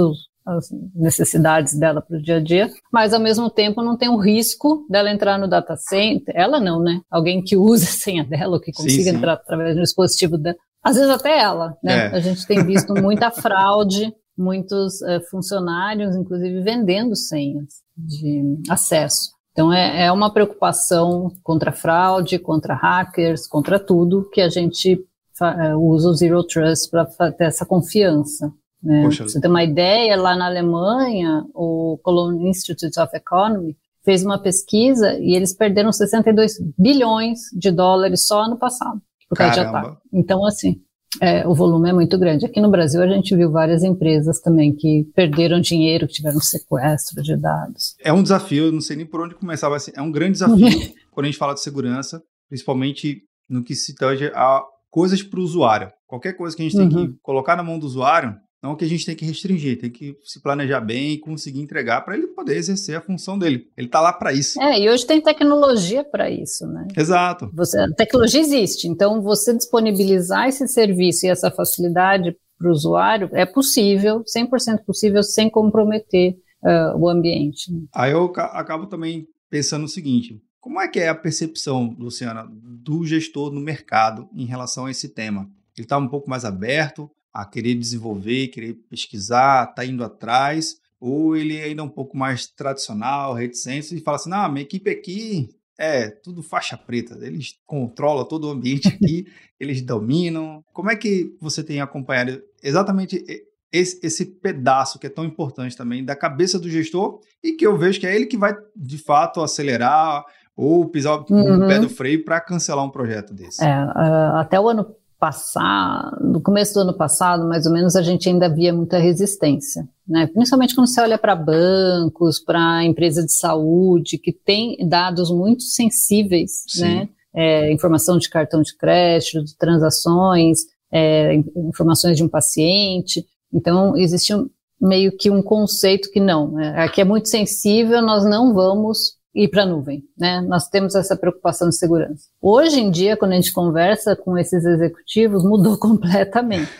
as 0.46 0.68
necessidades 0.94 1.78
dela 1.78 2.00
para 2.00 2.16
o 2.16 2.22
dia 2.22 2.36
a 2.36 2.40
dia, 2.42 2.70
mas 2.90 3.12
ao 3.12 3.20
mesmo 3.20 3.50
tempo 3.50 3.82
não 3.82 3.98
tem 3.98 4.08
o 4.08 4.16
risco 4.16 4.86
dela 4.88 5.10
entrar 5.10 5.38
no 5.38 5.46
data 5.46 5.76
center, 5.76 6.34
ela 6.34 6.58
não, 6.58 6.82
né? 6.82 7.00
Alguém 7.10 7.42
que 7.42 7.56
use 7.56 7.84
a 7.84 7.88
senha 7.88 8.24
dela, 8.24 8.54
ou 8.54 8.60
que 8.60 8.72
consiga 8.72 9.04
sim, 9.04 9.10
sim. 9.10 9.16
entrar 9.16 9.34
através 9.34 9.76
do 9.76 9.82
dispositivo 9.82 10.38
dela, 10.38 10.56
às 10.82 10.96
vezes 10.96 11.10
até 11.10 11.38
ela, 11.38 11.76
né? 11.82 12.06
É. 12.06 12.16
A 12.16 12.20
gente 12.20 12.46
tem 12.46 12.64
visto 12.64 12.94
muita 12.94 13.30
fraude, 13.30 14.10
muitos 14.36 15.00
uh, 15.02 15.20
funcionários, 15.30 16.16
inclusive, 16.16 16.62
vendendo 16.62 17.14
senhas 17.14 17.82
de 17.96 18.58
acesso. 18.70 19.32
Então, 19.58 19.72
é, 19.72 20.04
é 20.04 20.12
uma 20.12 20.32
preocupação 20.32 21.32
contra 21.42 21.72
fraude, 21.72 22.38
contra 22.38 22.76
hackers, 22.76 23.48
contra 23.48 23.76
tudo, 23.80 24.30
que 24.30 24.40
a 24.40 24.48
gente 24.48 25.04
é, 25.42 25.74
usa 25.74 26.10
o 26.10 26.14
Zero 26.14 26.44
Trust 26.44 26.88
para 26.88 27.32
ter 27.32 27.46
essa 27.46 27.66
confiança. 27.66 28.52
Né? 28.80 29.10
Você 29.10 29.40
tem 29.40 29.50
uma 29.50 29.64
ideia, 29.64 30.14
lá 30.14 30.36
na 30.36 30.46
Alemanha, 30.46 31.44
o 31.52 31.98
Cologne 32.04 32.48
Institute 32.48 33.00
of 33.00 33.10
Economy 33.16 33.76
fez 34.04 34.24
uma 34.24 34.38
pesquisa 34.38 35.18
e 35.18 35.34
eles 35.34 35.52
perderam 35.52 35.90
62 35.90 36.60
bilhões 36.78 37.40
de 37.52 37.72
dólares 37.72 38.28
só 38.28 38.42
ano 38.42 38.56
passado 38.56 39.02
por 39.28 39.36
causa 39.38 39.56
Caramba. 39.56 39.80
de 39.80 39.86
ataque. 39.86 40.02
Então, 40.12 40.46
assim, 40.46 40.80
é, 41.20 41.46
o 41.46 41.54
volume 41.54 41.90
é 41.90 41.92
muito 41.92 42.18
grande. 42.18 42.44
Aqui 42.44 42.60
no 42.60 42.70
Brasil 42.70 43.02
a 43.02 43.06
gente 43.06 43.34
viu 43.34 43.50
várias 43.50 43.82
empresas 43.82 44.40
também 44.40 44.74
que 44.74 45.08
perderam 45.14 45.60
dinheiro, 45.60 46.06
que 46.06 46.14
tiveram 46.14 46.40
sequestro 46.40 47.22
de 47.22 47.36
dados. 47.36 47.96
É 48.00 48.12
um 48.12 48.22
desafio, 48.22 48.70
não 48.70 48.80
sei 48.80 48.96
nem 48.96 49.06
por 49.06 49.20
onde 49.20 49.34
começar, 49.34 49.70
mas 49.70 49.90
é 49.94 50.02
um 50.02 50.12
grande 50.12 50.32
desafio 50.32 50.66
quando 51.10 51.24
a 51.24 51.28
gente 51.28 51.38
fala 51.38 51.54
de 51.54 51.60
segurança, 51.60 52.22
principalmente 52.48 53.22
no 53.48 53.64
que 53.64 53.74
se 53.74 53.94
tange 53.94 54.26
a 54.34 54.62
coisas 54.90 55.22
para 55.22 55.40
o 55.40 55.42
usuário. 55.42 55.90
Qualquer 56.06 56.34
coisa 56.34 56.56
que 56.56 56.62
a 56.62 56.64
gente 56.64 56.76
tem 56.76 56.86
uhum. 56.86 57.06
que 57.06 57.18
colocar 57.22 57.56
na 57.56 57.62
mão 57.62 57.78
do 57.78 57.86
usuário, 57.86 58.34
não 58.62 58.72
o 58.72 58.76
que 58.76 58.84
a 58.84 58.88
gente 58.88 59.06
tem 59.06 59.14
que 59.14 59.24
restringir, 59.24 59.78
tem 59.78 59.90
que 59.90 60.16
se 60.24 60.40
planejar 60.40 60.80
bem 60.80 61.12
e 61.12 61.18
conseguir 61.18 61.60
entregar 61.60 62.00
para 62.00 62.16
ele 62.16 62.26
poder 62.28 62.56
exercer 62.56 62.96
a 62.96 63.00
função 63.00 63.38
dele. 63.38 63.68
Ele 63.76 63.86
está 63.86 64.00
lá 64.00 64.12
para 64.12 64.32
isso. 64.32 64.60
É, 64.60 64.80
e 64.80 64.90
hoje 64.90 65.06
tem 65.06 65.20
tecnologia 65.20 66.02
para 66.04 66.30
isso, 66.30 66.66
né? 66.66 66.88
Exato. 66.96 67.50
Você, 67.54 67.78
a 67.78 67.88
tecnologia 67.92 68.40
existe, 68.40 68.88
então 68.88 69.22
você 69.22 69.56
disponibilizar 69.56 70.48
esse 70.48 70.66
serviço 70.66 71.26
e 71.26 71.28
essa 71.28 71.50
facilidade 71.50 72.36
para 72.58 72.68
o 72.68 72.72
usuário 72.72 73.30
é 73.32 73.46
possível, 73.46 74.24
100% 74.24 74.84
possível, 74.84 75.22
sem 75.22 75.48
comprometer 75.48 76.36
uh, 76.62 76.98
o 76.98 77.08
ambiente. 77.08 77.70
Aí 77.94 78.10
eu 78.10 78.32
acabo 78.36 78.86
também 78.86 79.28
pensando 79.48 79.84
o 79.84 79.88
seguinte: 79.88 80.42
como 80.60 80.80
é 80.80 80.88
que 80.88 80.98
é 80.98 81.08
a 81.08 81.14
percepção, 81.14 81.94
Luciana, 81.98 82.46
do 82.50 83.06
gestor 83.06 83.52
no 83.52 83.60
mercado 83.60 84.28
em 84.34 84.44
relação 84.44 84.86
a 84.86 84.90
esse 84.90 85.08
tema? 85.08 85.48
Ele 85.76 85.84
está 85.84 85.96
um 85.96 86.08
pouco 86.08 86.28
mais 86.28 86.44
aberto, 86.44 87.08
a 87.32 87.44
querer 87.44 87.74
desenvolver, 87.74 88.48
querer 88.48 88.74
pesquisar, 88.88 89.66
tá 89.68 89.84
indo 89.84 90.02
atrás, 90.04 90.76
ou 91.00 91.36
ele 91.36 91.56
é 91.56 91.64
ainda 91.64 91.84
um 91.84 91.88
pouco 91.88 92.16
mais 92.16 92.46
tradicional, 92.46 93.34
reticente, 93.34 93.94
e 93.94 94.00
fala 94.00 94.16
assim, 94.16 94.30
não, 94.30 94.50
minha 94.50 94.62
equipe 94.62 94.90
aqui 94.90 95.48
é 95.78 96.10
tudo 96.10 96.42
faixa 96.42 96.76
preta, 96.76 97.16
eles 97.24 97.56
controlam 97.64 98.24
todo 98.24 98.48
o 98.48 98.50
ambiente 98.50 98.88
aqui, 98.88 99.26
eles 99.60 99.80
dominam. 99.80 100.64
Como 100.72 100.90
é 100.90 100.96
que 100.96 101.36
você 101.40 101.62
tem 101.62 101.80
acompanhado 101.80 102.42
exatamente 102.62 103.24
esse, 103.72 104.00
esse, 104.02 104.26
pedaço 104.26 104.98
que 104.98 105.06
é 105.06 105.10
tão 105.10 105.24
importante 105.24 105.76
também 105.76 106.04
da 106.04 106.16
cabeça 106.16 106.58
do 106.58 106.68
gestor 106.68 107.20
e 107.42 107.52
que 107.52 107.66
eu 107.66 107.76
vejo 107.76 108.00
que 108.00 108.06
é 108.06 108.16
ele 108.16 108.26
que 108.26 108.36
vai 108.36 108.56
de 108.74 108.98
fato 108.98 109.40
acelerar 109.40 110.24
ou 110.56 110.88
pisar 110.88 111.24
uhum. 111.30 111.64
o 111.64 111.68
pé 111.68 111.78
do 111.78 111.88
freio 111.88 112.24
para 112.24 112.40
cancelar 112.40 112.84
um 112.84 112.90
projeto 112.90 113.32
desse? 113.32 113.62
É, 113.62 113.84
uh, 113.84 114.36
até 114.36 114.58
o 114.58 114.68
ano 114.68 114.96
passar, 115.18 116.16
no 116.20 116.40
começo 116.40 116.74
do 116.74 116.80
ano 116.80 116.94
passado, 116.94 117.46
mais 117.46 117.66
ou 117.66 117.72
menos, 117.72 117.96
a 117.96 118.02
gente 118.02 118.28
ainda 118.28 118.48
via 118.48 118.72
muita 118.72 118.98
resistência, 118.98 119.88
né? 120.06 120.26
Principalmente 120.28 120.74
quando 120.74 120.86
você 120.86 121.00
olha 121.00 121.18
para 121.18 121.34
bancos, 121.34 122.38
para 122.38 122.84
empresas 122.84 123.26
de 123.26 123.32
saúde, 123.32 124.18
que 124.18 124.32
tem 124.32 124.76
dados 124.88 125.30
muito 125.30 125.64
sensíveis, 125.64 126.64
Sim. 126.68 126.82
né? 126.82 127.08
É, 127.34 127.72
informação 127.72 128.16
de 128.18 128.28
cartão 128.30 128.62
de 128.62 128.76
crédito, 128.76 129.44
de 129.44 129.56
transações, 129.56 130.60
é, 130.90 131.34
informações 131.56 132.16
de 132.16 132.22
um 132.24 132.28
paciente. 132.28 133.24
Então, 133.52 133.96
existe 133.96 134.34
um, 134.34 134.48
meio 134.80 135.12
que 135.16 135.30
um 135.30 135.42
conceito 135.42 136.10
que 136.10 136.20
não, 136.20 136.58
é, 136.58 136.84
aqui 136.84 137.00
é 137.00 137.04
muito 137.04 137.28
sensível, 137.28 138.00
nós 138.00 138.24
não 138.24 138.54
vamos 138.54 139.17
ir 139.34 139.48
para 139.48 139.62
a 139.62 139.66
nuvem, 139.66 140.02
né? 140.18 140.40
Nós 140.40 140.68
temos 140.68 140.94
essa 140.94 141.16
preocupação 141.16 141.68
de 141.68 141.76
segurança. 141.76 142.24
Hoje 142.40 142.80
em 142.80 142.90
dia, 142.90 143.16
quando 143.16 143.32
a 143.32 143.36
gente 143.36 143.52
conversa 143.52 144.16
com 144.16 144.36
esses 144.36 144.64
executivos, 144.64 145.44
mudou 145.44 145.76
completamente. 145.80 146.70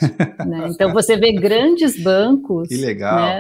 né? 0.47 0.69
Então 0.69 0.93
você 0.93 1.17
vê 1.17 1.33
grandes 1.33 2.03
bancos. 2.03 2.69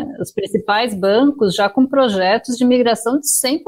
Né? 0.05 0.17
os 0.21 0.33
principais 0.33 0.95
bancos 0.95 1.55
já 1.55 1.69
com 1.69 1.87
projetos 1.87 2.57
de 2.57 2.65
migração 2.65 3.19
de 3.19 3.27
100% 3.27 3.63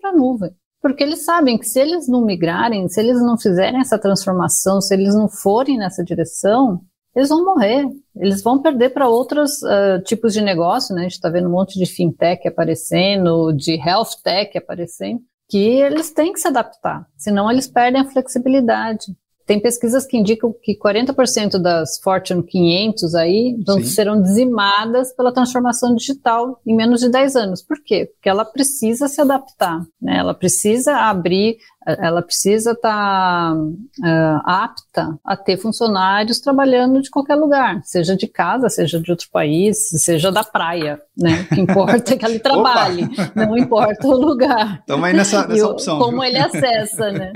para 0.00 0.10
a 0.10 0.16
nuvem. 0.16 0.50
Porque 0.82 1.02
eles 1.02 1.24
sabem 1.24 1.58
que 1.58 1.66
se 1.66 1.78
eles 1.78 2.08
não 2.08 2.24
migrarem, 2.24 2.88
se 2.88 3.00
eles 3.00 3.20
não 3.20 3.38
fizerem 3.38 3.80
essa 3.80 3.98
transformação, 3.98 4.80
se 4.80 4.94
eles 4.94 5.14
não 5.14 5.28
forem 5.28 5.76
nessa 5.76 6.02
direção, 6.02 6.80
eles 7.14 7.28
vão 7.28 7.44
morrer. 7.44 7.88
Eles 8.16 8.42
vão 8.42 8.60
perder 8.60 8.90
para 8.90 9.08
outros 9.08 9.62
uh, 9.62 10.02
tipos 10.04 10.32
de 10.32 10.40
negócio, 10.40 10.94
né? 10.94 11.02
A 11.02 11.04
gente 11.04 11.12
está 11.12 11.28
vendo 11.28 11.48
um 11.48 11.52
monte 11.52 11.78
de 11.78 11.86
fintech 11.86 12.46
aparecendo, 12.46 13.52
de 13.52 13.74
health 13.74 14.22
tech 14.22 14.56
aparecendo, 14.56 15.20
que 15.48 15.80
eles 15.80 16.12
têm 16.12 16.32
que 16.32 16.38
se 16.38 16.46
adaptar, 16.46 17.06
senão 17.16 17.50
eles 17.50 17.66
perdem 17.66 18.00
a 18.00 18.08
flexibilidade. 18.08 19.06
Tem 19.50 19.58
pesquisas 19.58 20.06
que 20.06 20.16
indicam 20.16 20.54
que 20.62 20.78
40% 20.78 21.58
das 21.58 21.98
Fortune 21.98 22.40
500 22.40 23.16
aí 23.16 23.56
vão, 23.66 23.82
serão 23.82 24.22
dizimadas 24.22 25.12
pela 25.12 25.34
transformação 25.34 25.92
digital 25.92 26.60
em 26.64 26.76
menos 26.76 27.00
de 27.00 27.10
10 27.10 27.34
anos. 27.34 27.60
Por 27.60 27.82
quê? 27.82 28.08
Porque 28.14 28.28
ela 28.28 28.44
precisa 28.44 29.08
se 29.08 29.20
adaptar, 29.20 29.80
né? 30.00 30.18
ela 30.18 30.34
precisa 30.34 30.94
abrir, 30.98 31.56
ela 31.84 32.22
precisa 32.22 32.70
estar 32.70 33.52
tá, 33.52 33.56
uh, 33.56 34.40
apta 34.44 35.18
a 35.24 35.36
ter 35.36 35.56
funcionários 35.56 36.38
trabalhando 36.38 37.02
de 37.02 37.10
qualquer 37.10 37.34
lugar, 37.34 37.80
seja 37.82 38.16
de 38.16 38.28
casa, 38.28 38.68
seja 38.68 39.00
de 39.00 39.10
outro 39.10 39.26
país, 39.32 39.88
seja 39.96 40.30
da 40.30 40.44
praia. 40.44 41.00
Né? 41.18 41.40
O 41.50 41.54
que 41.56 41.60
importa 41.60 42.14
é 42.14 42.16
que 42.16 42.24
ele 42.24 42.38
trabalhe, 42.40 43.08
não 43.34 43.58
importa 43.58 44.06
o 44.06 44.14
lugar. 44.14 44.78
Estamos 44.78 45.04
aí 45.04 45.12
nessa, 45.12 45.48
nessa 45.48 45.66
opção. 45.66 45.98
Como 45.98 46.20
viu? 46.20 46.22
ele 46.22 46.38
acessa, 46.38 47.10
né? 47.10 47.32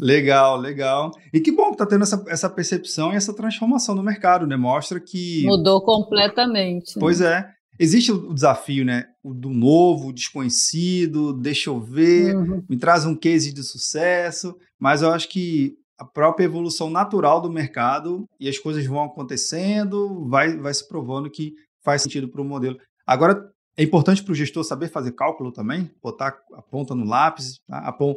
Legal, 0.00 0.58
legal. 0.58 1.10
E 1.32 1.40
que 1.40 1.50
bom 1.50 1.66
que 1.66 1.72
está 1.72 1.86
tendo 1.86 2.02
essa, 2.02 2.22
essa 2.28 2.50
percepção 2.50 3.12
e 3.12 3.16
essa 3.16 3.34
transformação 3.34 3.94
no 3.94 4.02
mercado, 4.02 4.46
né? 4.46 4.56
Mostra 4.56 5.00
que. 5.00 5.44
Mudou 5.44 5.82
completamente. 5.82 6.96
Né? 6.96 7.00
Pois 7.00 7.20
é. 7.20 7.50
Existe 7.78 8.10
o 8.10 8.32
desafio, 8.32 8.84
né? 8.84 9.04
O 9.22 9.34
do 9.34 9.50
novo, 9.50 10.12
desconhecido, 10.12 11.34
deixa 11.34 11.68
eu 11.68 11.78
ver, 11.78 12.34
uhum. 12.34 12.62
me 12.68 12.78
traz 12.78 13.04
um 13.04 13.14
case 13.14 13.52
de 13.52 13.62
sucesso, 13.62 14.56
mas 14.80 15.02
eu 15.02 15.10
acho 15.10 15.28
que 15.28 15.74
a 15.98 16.04
própria 16.04 16.44
evolução 16.44 16.88
natural 16.88 17.40
do 17.40 17.50
mercado 17.50 18.26
e 18.40 18.48
as 18.48 18.58
coisas 18.58 18.86
vão 18.86 19.04
acontecendo, 19.04 20.26
vai, 20.26 20.56
vai 20.56 20.72
se 20.72 20.86
provando 20.86 21.30
que 21.30 21.52
faz 21.84 22.02
sentido 22.02 22.28
para 22.28 22.40
o 22.40 22.44
modelo. 22.44 22.78
Agora, 23.06 23.50
é 23.76 23.82
importante 23.82 24.22
para 24.22 24.32
o 24.32 24.34
gestor 24.34 24.64
saber 24.64 24.88
fazer 24.88 25.12
cálculo 25.12 25.52
também, 25.52 25.90
botar 26.02 26.34
a 26.54 26.62
ponta 26.62 26.94
no 26.94 27.04
lápis, 27.04 27.60
tá? 27.66 27.78
a 27.78 27.92
pon 27.92 28.16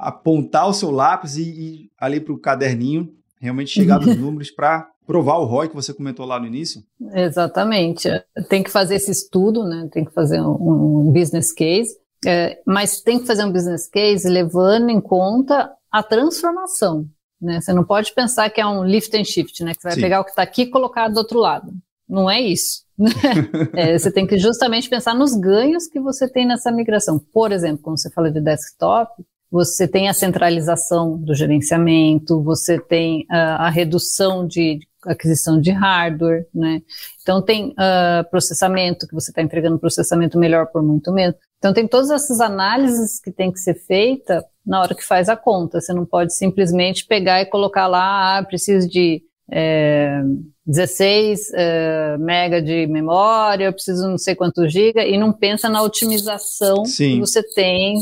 apontar 0.00 0.68
o 0.68 0.72
seu 0.72 0.90
lápis 0.90 1.36
e 1.36 1.42
ir 1.42 1.90
ali 1.98 2.20
para 2.20 2.32
o 2.32 2.38
caderninho, 2.38 3.12
realmente 3.40 3.70
chegar 3.70 4.00
nos 4.00 4.16
números 4.18 4.50
para 4.50 4.88
provar 5.06 5.38
o 5.38 5.44
ROI 5.44 5.68
que 5.68 5.74
você 5.74 5.92
comentou 5.92 6.24
lá 6.24 6.38
no 6.38 6.46
início? 6.46 6.82
Exatamente. 7.12 8.08
Tem 8.48 8.62
que 8.62 8.70
fazer 8.70 8.94
esse 8.94 9.10
estudo, 9.10 9.64
né? 9.64 9.88
tem 9.92 10.04
que 10.04 10.12
fazer 10.12 10.40
um, 10.40 11.10
business 11.12 11.52
case, 11.52 11.96
é, 12.24 12.60
mas 12.64 13.00
tem 13.00 13.18
que 13.18 13.26
fazer 13.26 13.44
um 13.44 13.52
business 13.52 13.88
case 13.88 14.28
levando 14.28 14.88
em 14.88 15.00
conta 15.00 15.70
a 15.90 16.02
transformação. 16.02 17.06
Né? 17.40 17.60
Você 17.60 17.72
não 17.72 17.84
pode 17.84 18.14
pensar 18.14 18.50
que 18.50 18.60
é 18.60 18.66
um 18.66 18.84
lift 18.84 19.16
and 19.16 19.24
shift, 19.24 19.64
né? 19.64 19.74
que 19.74 19.82
você 19.82 19.88
vai 19.88 19.94
Sim. 19.96 20.02
pegar 20.02 20.20
o 20.20 20.24
que 20.24 20.30
está 20.30 20.42
aqui 20.42 20.62
e 20.62 20.70
colocar 20.70 21.08
do 21.08 21.18
outro 21.18 21.40
lado. 21.40 21.72
Não 22.08 22.30
é 22.30 22.40
isso. 22.40 22.84
é, 23.74 23.98
você 23.98 24.12
tem 24.12 24.26
que 24.26 24.36
justamente 24.38 24.88
pensar 24.88 25.14
nos 25.14 25.34
ganhos 25.34 25.88
que 25.88 25.98
você 25.98 26.30
tem 26.30 26.46
nessa 26.46 26.70
migração. 26.70 27.18
Por 27.18 27.50
exemplo, 27.50 27.82
quando 27.82 27.98
você 28.00 28.10
fala 28.10 28.30
de 28.30 28.40
desktop, 28.40 29.10
você 29.50 29.88
tem 29.88 30.08
a 30.08 30.14
centralização 30.14 31.18
do 31.18 31.34
gerenciamento, 31.34 32.42
você 32.42 32.78
tem 32.78 33.22
uh, 33.22 33.58
a 33.58 33.68
redução 33.68 34.46
de 34.46 34.78
aquisição 35.04 35.60
de 35.60 35.70
hardware, 35.70 36.46
né? 36.54 36.82
Então 37.22 37.42
tem 37.42 37.70
uh, 37.70 38.28
processamento, 38.30 39.06
que 39.08 39.14
você 39.14 39.30
está 39.30 39.42
entregando 39.42 39.78
processamento 39.78 40.38
melhor 40.38 40.66
por 40.66 40.82
muito 40.82 41.10
menos. 41.10 41.36
Então 41.58 41.72
tem 41.72 41.86
todas 41.88 42.10
essas 42.10 42.40
análises 42.40 43.20
que 43.20 43.32
tem 43.32 43.50
que 43.50 43.58
ser 43.58 43.74
feita 43.74 44.44
na 44.64 44.80
hora 44.80 44.94
que 44.94 45.04
faz 45.04 45.28
a 45.28 45.36
conta. 45.36 45.80
Você 45.80 45.92
não 45.92 46.04
pode 46.04 46.34
simplesmente 46.34 47.06
pegar 47.06 47.40
e 47.40 47.46
colocar 47.46 47.86
lá, 47.86 48.38
ah, 48.38 48.44
preciso 48.44 48.88
de 48.88 49.22
é, 49.50 50.22
16 50.64 51.52
é, 51.52 52.16
mega 52.18 52.62
de 52.62 52.86
memória, 52.86 53.64
eu 53.64 53.72
preciso 53.72 54.08
não 54.08 54.16
sei 54.16 54.34
quanto 54.34 54.68
giga, 54.68 55.04
e 55.04 55.18
não 55.18 55.32
pensa 55.32 55.68
na 55.68 55.82
otimização 55.82 56.84
Sim. 56.84 57.14
que 57.14 57.20
você 57.20 57.42
tem 57.42 57.96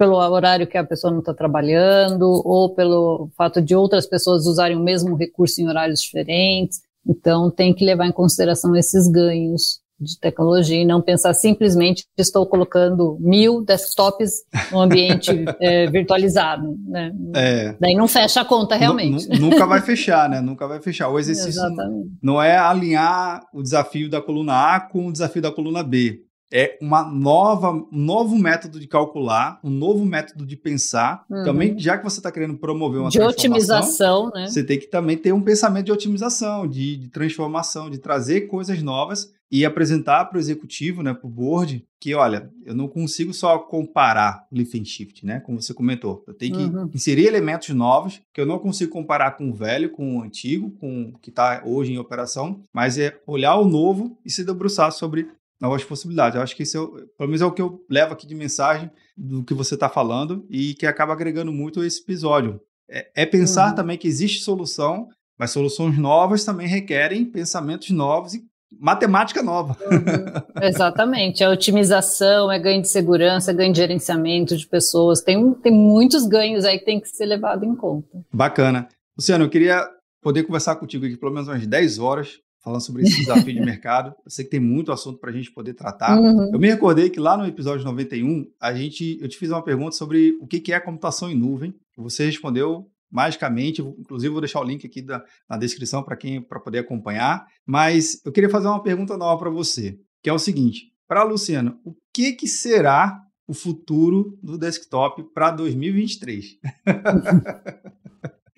pelo 0.00 0.16
horário 0.16 0.66
que 0.66 0.78
a 0.78 0.84
pessoa 0.84 1.12
não 1.12 1.18
está 1.18 1.34
trabalhando, 1.34 2.22
ou 2.22 2.74
pelo 2.74 3.28
fato 3.36 3.60
de 3.60 3.74
outras 3.74 4.06
pessoas 4.06 4.46
usarem 4.46 4.74
o 4.74 4.82
mesmo 4.82 5.14
recurso 5.14 5.60
em 5.60 5.68
horários 5.68 6.00
diferentes. 6.00 6.80
Então, 7.06 7.50
tem 7.50 7.74
que 7.74 7.84
levar 7.84 8.06
em 8.06 8.12
consideração 8.12 8.74
esses 8.74 9.06
ganhos 9.08 9.78
de 10.00 10.18
tecnologia 10.18 10.80
e 10.80 10.86
não 10.86 11.02
pensar 11.02 11.34
simplesmente 11.34 12.04
que 12.16 12.22
estou 12.22 12.46
colocando 12.46 13.18
mil 13.20 13.62
desktops 13.62 14.30
no 14.72 14.80
ambiente 14.80 15.44
é, 15.60 15.84
virtualizado, 15.92 16.78
né? 16.86 17.12
É. 17.36 17.76
Daí 17.78 17.94
não 17.94 18.08
fecha 18.08 18.40
a 18.40 18.44
conta 18.46 18.76
realmente. 18.76 19.28
nunca 19.38 19.66
vai 19.66 19.82
fechar, 19.82 20.30
né? 20.30 20.40
Nunca 20.40 20.66
vai 20.66 20.80
fechar. 20.80 21.10
O 21.10 21.18
exercício 21.20 21.50
Exatamente. 21.50 22.08
não 22.22 22.42
é 22.42 22.56
alinhar 22.56 23.42
o 23.52 23.62
desafio 23.62 24.08
da 24.08 24.22
coluna 24.22 24.76
A 24.76 24.80
com 24.80 25.08
o 25.08 25.12
desafio 25.12 25.42
da 25.42 25.52
coluna 25.52 25.82
B 25.82 26.24
é 26.52 26.76
uma 26.80 27.04
nova, 27.04 27.70
um 27.70 27.86
novo 27.92 28.36
método 28.36 28.80
de 28.80 28.86
calcular, 28.86 29.60
um 29.62 29.70
novo 29.70 30.04
método 30.04 30.44
de 30.44 30.56
pensar. 30.56 31.24
Uhum. 31.30 31.44
Também, 31.44 31.78
já 31.78 31.96
que 31.96 32.04
você 32.04 32.18
está 32.18 32.30
querendo 32.32 32.56
promover 32.56 33.00
uma 33.00 33.10
de 33.10 33.20
otimização, 33.20 34.30
né? 34.34 34.48
Você 34.48 34.64
tem 34.64 34.78
que 34.78 34.86
também 34.86 35.16
ter 35.16 35.32
um 35.32 35.42
pensamento 35.42 35.86
de 35.86 35.92
otimização, 35.92 36.66
de, 36.66 36.96
de 36.96 37.08
transformação, 37.08 37.88
de 37.88 37.98
trazer 37.98 38.42
coisas 38.42 38.82
novas 38.82 39.32
e 39.50 39.64
apresentar 39.64 40.26
para 40.26 40.36
o 40.36 40.40
executivo, 40.40 41.02
né, 41.02 41.12
para 41.12 41.26
o 41.26 41.30
board, 41.30 41.84
que 41.98 42.14
olha, 42.14 42.48
eu 42.64 42.72
não 42.72 42.86
consigo 42.86 43.34
só 43.34 43.58
comparar 43.58 44.46
lift 44.52 44.80
and 44.80 44.84
shift, 44.84 45.26
né, 45.26 45.40
como 45.40 45.60
você 45.60 45.74
comentou. 45.74 46.22
Eu 46.26 46.34
tenho 46.34 46.56
que 46.56 46.62
uhum. 46.62 46.88
inserir 46.94 47.26
elementos 47.26 47.68
novos 47.70 48.22
que 48.32 48.40
eu 48.40 48.46
não 48.46 48.60
consigo 48.60 48.92
comparar 48.92 49.32
com 49.32 49.50
o 49.50 49.52
velho, 49.52 49.90
com 49.90 50.18
o 50.18 50.22
antigo, 50.22 50.70
com 50.78 51.12
o 51.14 51.18
que 51.18 51.30
está 51.30 51.62
hoje 51.64 51.92
em 51.92 51.98
operação, 51.98 52.60
mas 52.72 52.96
é 52.96 53.18
olhar 53.26 53.56
o 53.56 53.64
novo 53.64 54.16
e 54.24 54.30
se 54.30 54.44
debruçar 54.44 54.92
sobre 54.92 55.28
novas 55.60 55.84
possibilidades. 55.84 56.36
Eu 56.36 56.42
acho 56.42 56.56
que 56.56 56.62
isso, 56.62 56.78
é, 56.78 57.02
pelo 57.18 57.28
menos, 57.28 57.42
é 57.42 57.44
o 57.44 57.52
que 57.52 57.60
eu 57.60 57.84
levo 57.88 58.12
aqui 58.12 58.26
de 58.26 58.34
mensagem 58.34 58.90
do 59.16 59.44
que 59.44 59.54
você 59.54 59.74
está 59.74 59.88
falando 59.88 60.46
e 60.48 60.74
que 60.74 60.86
acaba 60.86 61.12
agregando 61.12 61.52
muito 61.52 61.84
esse 61.84 62.00
episódio. 62.00 62.60
É, 62.88 63.10
é 63.22 63.26
pensar 63.26 63.70
uhum. 63.70 63.74
também 63.74 63.98
que 63.98 64.08
existe 64.08 64.42
solução, 64.42 65.08
mas 65.38 65.50
soluções 65.50 65.98
novas 65.98 66.44
também 66.44 66.66
requerem 66.66 67.24
pensamentos 67.24 67.90
novos 67.90 68.34
e 68.34 68.42
matemática 68.78 69.42
nova. 69.42 69.76
Uhum. 69.82 70.62
Exatamente. 70.62 71.44
A 71.44 71.50
otimização, 71.50 72.50
é 72.50 72.58
ganho 72.58 72.82
de 72.82 72.88
segurança, 72.88 73.50
é 73.50 73.54
ganho 73.54 73.72
de 73.72 73.78
gerenciamento 73.78 74.56
de 74.56 74.66
pessoas. 74.66 75.20
Tem, 75.20 75.52
tem 75.54 75.72
muitos 75.72 76.26
ganhos 76.26 76.64
aí 76.64 76.78
que 76.78 76.84
tem 76.84 77.00
que 77.00 77.08
ser 77.08 77.26
levado 77.26 77.64
em 77.64 77.74
conta. 77.74 78.24
Bacana. 78.32 78.88
Luciano, 79.16 79.44
eu 79.44 79.50
queria 79.50 79.86
poder 80.22 80.44
conversar 80.44 80.76
contigo 80.76 81.04
aqui 81.04 81.16
pelo 81.16 81.32
menos 81.32 81.48
umas 81.48 81.66
10 81.66 81.98
horas, 81.98 82.38
falando 82.62 82.80
sobre 82.80 83.02
esse 83.02 83.16
desafio 83.18 83.54
de 83.54 83.60
mercado. 83.60 84.14
Eu 84.24 84.30
sei 84.30 84.44
que 84.44 84.50
tem 84.50 84.60
muito 84.60 84.92
assunto 84.92 85.18
para 85.18 85.30
a 85.30 85.32
gente 85.32 85.50
poder 85.50 85.74
tratar. 85.74 86.18
Uhum. 86.18 86.50
Eu 86.52 86.58
me 86.58 86.68
recordei 86.68 87.10
que 87.10 87.18
lá 87.18 87.36
no 87.36 87.46
episódio 87.46 87.84
91, 87.84 88.46
a 88.60 88.74
gente, 88.74 89.18
eu 89.20 89.28
te 89.28 89.36
fiz 89.36 89.50
uma 89.50 89.62
pergunta 89.62 89.92
sobre 89.92 90.36
o 90.40 90.46
que 90.46 90.72
é 90.72 90.76
a 90.76 90.80
computação 90.80 91.30
em 91.30 91.34
nuvem. 91.34 91.74
Você 91.96 92.24
respondeu 92.24 92.90
magicamente, 93.10 93.82
inclusive 93.82 94.30
vou 94.30 94.40
deixar 94.40 94.60
o 94.60 94.64
link 94.64 94.86
aqui 94.86 95.02
da, 95.02 95.24
na 95.48 95.56
descrição 95.56 96.02
para 96.02 96.16
quem 96.16 96.40
para 96.40 96.60
poder 96.60 96.78
acompanhar. 96.78 97.46
Mas 97.66 98.20
eu 98.24 98.32
queria 98.32 98.50
fazer 98.50 98.68
uma 98.68 98.82
pergunta 98.82 99.16
nova 99.16 99.38
para 99.38 99.50
você, 99.50 99.98
que 100.22 100.30
é 100.30 100.32
o 100.32 100.38
seguinte: 100.38 100.92
para 101.08 101.24
Luciano, 101.24 101.78
o 101.84 101.94
que 102.14 102.32
que 102.32 102.46
será 102.46 103.20
o 103.46 103.54
futuro 103.54 104.38
do 104.42 104.56
desktop 104.56 105.24
para 105.34 105.50
2023? 105.50 106.58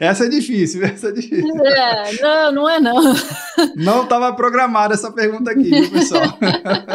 Essa 0.03 0.25
é 0.25 0.29
difícil, 0.29 0.83
essa 0.85 1.11
é 1.11 1.12
difícil. 1.12 1.65
É, 1.65 2.21
não, 2.21 2.53
não 2.53 2.69
é 2.69 2.81
não. 2.81 3.15
Não 3.77 4.03
estava 4.03 4.35
programada 4.35 4.95
essa 4.95 5.12
pergunta 5.12 5.53
aqui, 5.53 5.62
viu, 5.62 5.93
pessoal? 5.93 6.25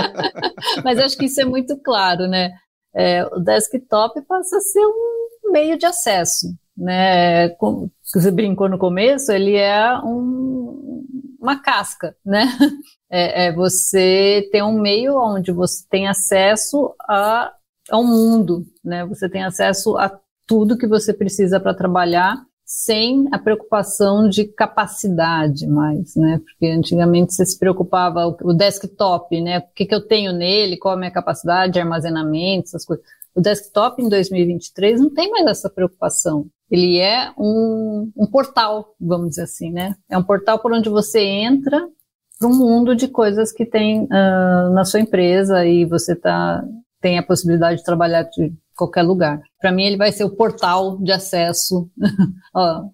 Mas 0.83 0.99
acho 0.99 1.17
que 1.17 1.25
isso 1.25 1.39
é 1.39 1.45
muito 1.45 1.77
claro, 1.81 2.27
né? 2.27 2.51
É, 2.93 3.23
o 3.27 3.39
desktop 3.39 4.21
passa 4.27 4.57
a 4.57 4.59
ser 4.59 4.85
um 4.85 5.51
meio 5.53 5.77
de 5.77 5.85
acesso, 5.85 6.47
né? 6.75 7.47
Como 7.51 7.89
você 8.13 8.29
brincou 8.29 8.67
no 8.67 8.77
começo, 8.77 9.31
ele 9.31 9.55
é 9.55 9.97
um, 9.99 11.05
uma 11.39 11.61
casca, 11.61 12.13
né? 12.25 12.45
É, 13.09 13.45
é, 13.45 13.53
você 13.53 14.49
tem 14.51 14.61
um 14.61 14.81
meio 14.81 15.15
onde 15.17 15.53
você 15.53 15.85
tem 15.89 16.09
acesso 16.09 16.93
a, 17.07 17.53
ao 17.89 18.03
mundo, 18.03 18.65
né? 18.83 19.05
Você 19.05 19.29
tem 19.29 19.45
acesso 19.45 19.97
a 19.97 20.11
tudo 20.45 20.77
que 20.77 20.87
você 20.87 21.13
precisa 21.13 21.57
para 21.57 21.73
trabalhar 21.73 22.35
sem 22.67 23.29
a 23.31 23.39
preocupação 23.39 24.27
de 24.27 24.43
capacidade 24.43 25.65
mais, 25.65 26.17
né? 26.17 26.41
Porque 26.43 26.67
antigamente 26.67 27.33
você 27.33 27.45
se 27.45 27.57
preocupava 27.57 28.27
o 28.41 28.53
desktop, 28.53 29.39
né? 29.39 29.59
O 29.59 29.73
que, 29.73 29.85
que 29.85 29.95
eu 29.95 30.05
tenho 30.05 30.33
nele, 30.33 30.75
qual 30.75 30.95
a 30.95 30.97
minha 30.97 31.09
capacidade 31.09 31.71
de 31.71 31.79
armazenamento, 31.79 32.67
essas 32.67 32.83
coisas. 32.83 33.05
O 33.33 33.39
desktop 33.39 34.03
em 34.03 34.09
2023 34.09 34.99
não 34.99 35.09
tem 35.13 35.31
mais 35.31 35.45
essa 35.45 35.69
preocupação. 35.69 36.47
Ele 36.69 36.99
é 36.99 37.31
um, 37.37 38.11
um 38.17 38.27
portal, 38.27 38.93
vamos 38.99 39.29
dizer 39.29 39.43
assim, 39.43 39.71
né? 39.71 39.95
É 40.09 40.17
um 40.17 40.23
portal 40.23 40.59
por 40.59 40.73
onde 40.73 40.89
você 40.89 41.21
entra 41.21 41.87
para 42.37 42.49
um 42.49 42.53
mundo 42.53 42.93
de 42.97 43.07
coisas 43.07 43.53
que 43.53 43.65
tem 43.65 44.03
uh, 44.03 44.73
na 44.73 44.83
sua 44.83 44.99
empresa 44.99 45.65
e 45.65 45.85
você 45.85 46.13
tá, 46.17 46.65
tem 46.99 47.17
a 47.17 47.23
possibilidade 47.23 47.77
de 47.77 47.85
trabalhar 47.85 48.23
de 48.23 48.53
qualquer 48.77 49.01
lugar. 49.01 49.41
Para 49.59 49.71
mim, 49.71 49.83
ele 49.83 49.97
vai 49.97 50.11
ser 50.11 50.23
o 50.23 50.29
portal 50.29 50.97
de 50.97 51.11
acesso 51.11 51.89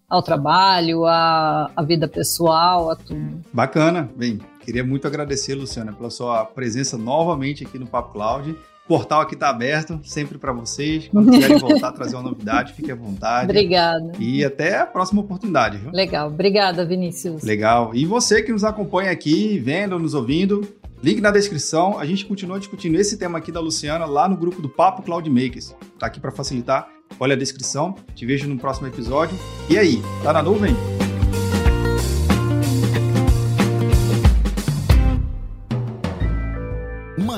ao 0.09 0.23
trabalho, 0.23 1.05
à, 1.05 1.69
à 1.75 1.83
vida 1.83 2.07
pessoal, 2.07 2.89
a 2.89 2.95
tudo. 2.95 3.41
Bacana, 3.51 4.09
bem. 4.15 4.39
Queria 4.61 4.83
muito 4.83 5.05
agradecer, 5.05 5.55
Luciana, 5.55 5.91
pela 5.91 6.09
sua 6.09 6.45
presença 6.45 6.97
novamente 6.97 7.65
aqui 7.65 7.77
no 7.77 7.85
Papo 7.85 8.13
Cloud. 8.13 8.55
O 8.85 8.87
portal 8.87 9.21
aqui 9.21 9.33
está 9.33 9.49
aberto, 9.49 9.99
sempre 10.03 10.37
para 10.37 10.51
vocês. 10.51 11.07
Quando 11.09 11.31
quiserem 11.31 11.57
voltar 11.57 11.89
a 11.89 11.91
trazer 11.91 12.15
uma 12.15 12.23
novidade, 12.23 12.73
fique 12.73 12.91
à 12.91 12.95
vontade. 12.95 13.45
Obrigada. 13.45 14.11
E 14.19 14.43
até 14.43 14.77
a 14.77 14.85
próxima 14.85 15.21
oportunidade. 15.21 15.77
Viu? 15.77 15.91
Legal. 15.91 16.27
Obrigada, 16.27 16.85
Vinícius. 16.85 17.43
Legal. 17.43 17.93
E 17.93 18.05
você 18.05 18.41
que 18.41 18.51
nos 18.51 18.63
acompanha 18.63 19.11
aqui, 19.11 19.57
vendo, 19.59 19.97
nos 19.99 20.13
ouvindo, 20.13 20.67
link 21.03 21.19
na 21.19 21.29
descrição. 21.29 21.99
A 21.99 22.05
gente 22.05 22.25
continua 22.25 22.57
discutindo 22.57 22.97
esse 22.99 23.17
tema 23.17 23.37
aqui 23.37 23.51
da 23.51 23.59
Luciana 23.59 24.05
lá 24.05 24.27
no 24.27 24.37
grupo 24.37 24.61
do 24.61 24.69
Papo 24.69 25.03
Cloud 25.03 25.29
Makers. 25.29 25.75
Tá 25.99 26.07
aqui 26.07 26.19
para 26.19 26.31
facilitar. 26.31 26.89
Olha 27.19 27.35
a 27.35 27.37
descrição. 27.37 27.93
Te 28.15 28.25
vejo 28.25 28.47
no 28.47 28.57
próximo 28.57 28.87
episódio. 28.87 29.37
E 29.69 29.77
aí, 29.77 30.01
tá 30.23 30.31
na 30.31 30.41
nuvem? 30.41 30.73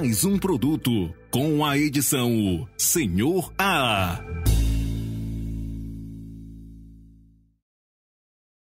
mais 0.06 0.26
um 0.26 0.38
produto 0.38 1.10
com 1.32 1.66
a 1.66 1.78
edição 1.78 2.68
Senhor 2.78 3.52
A. 3.58 4.22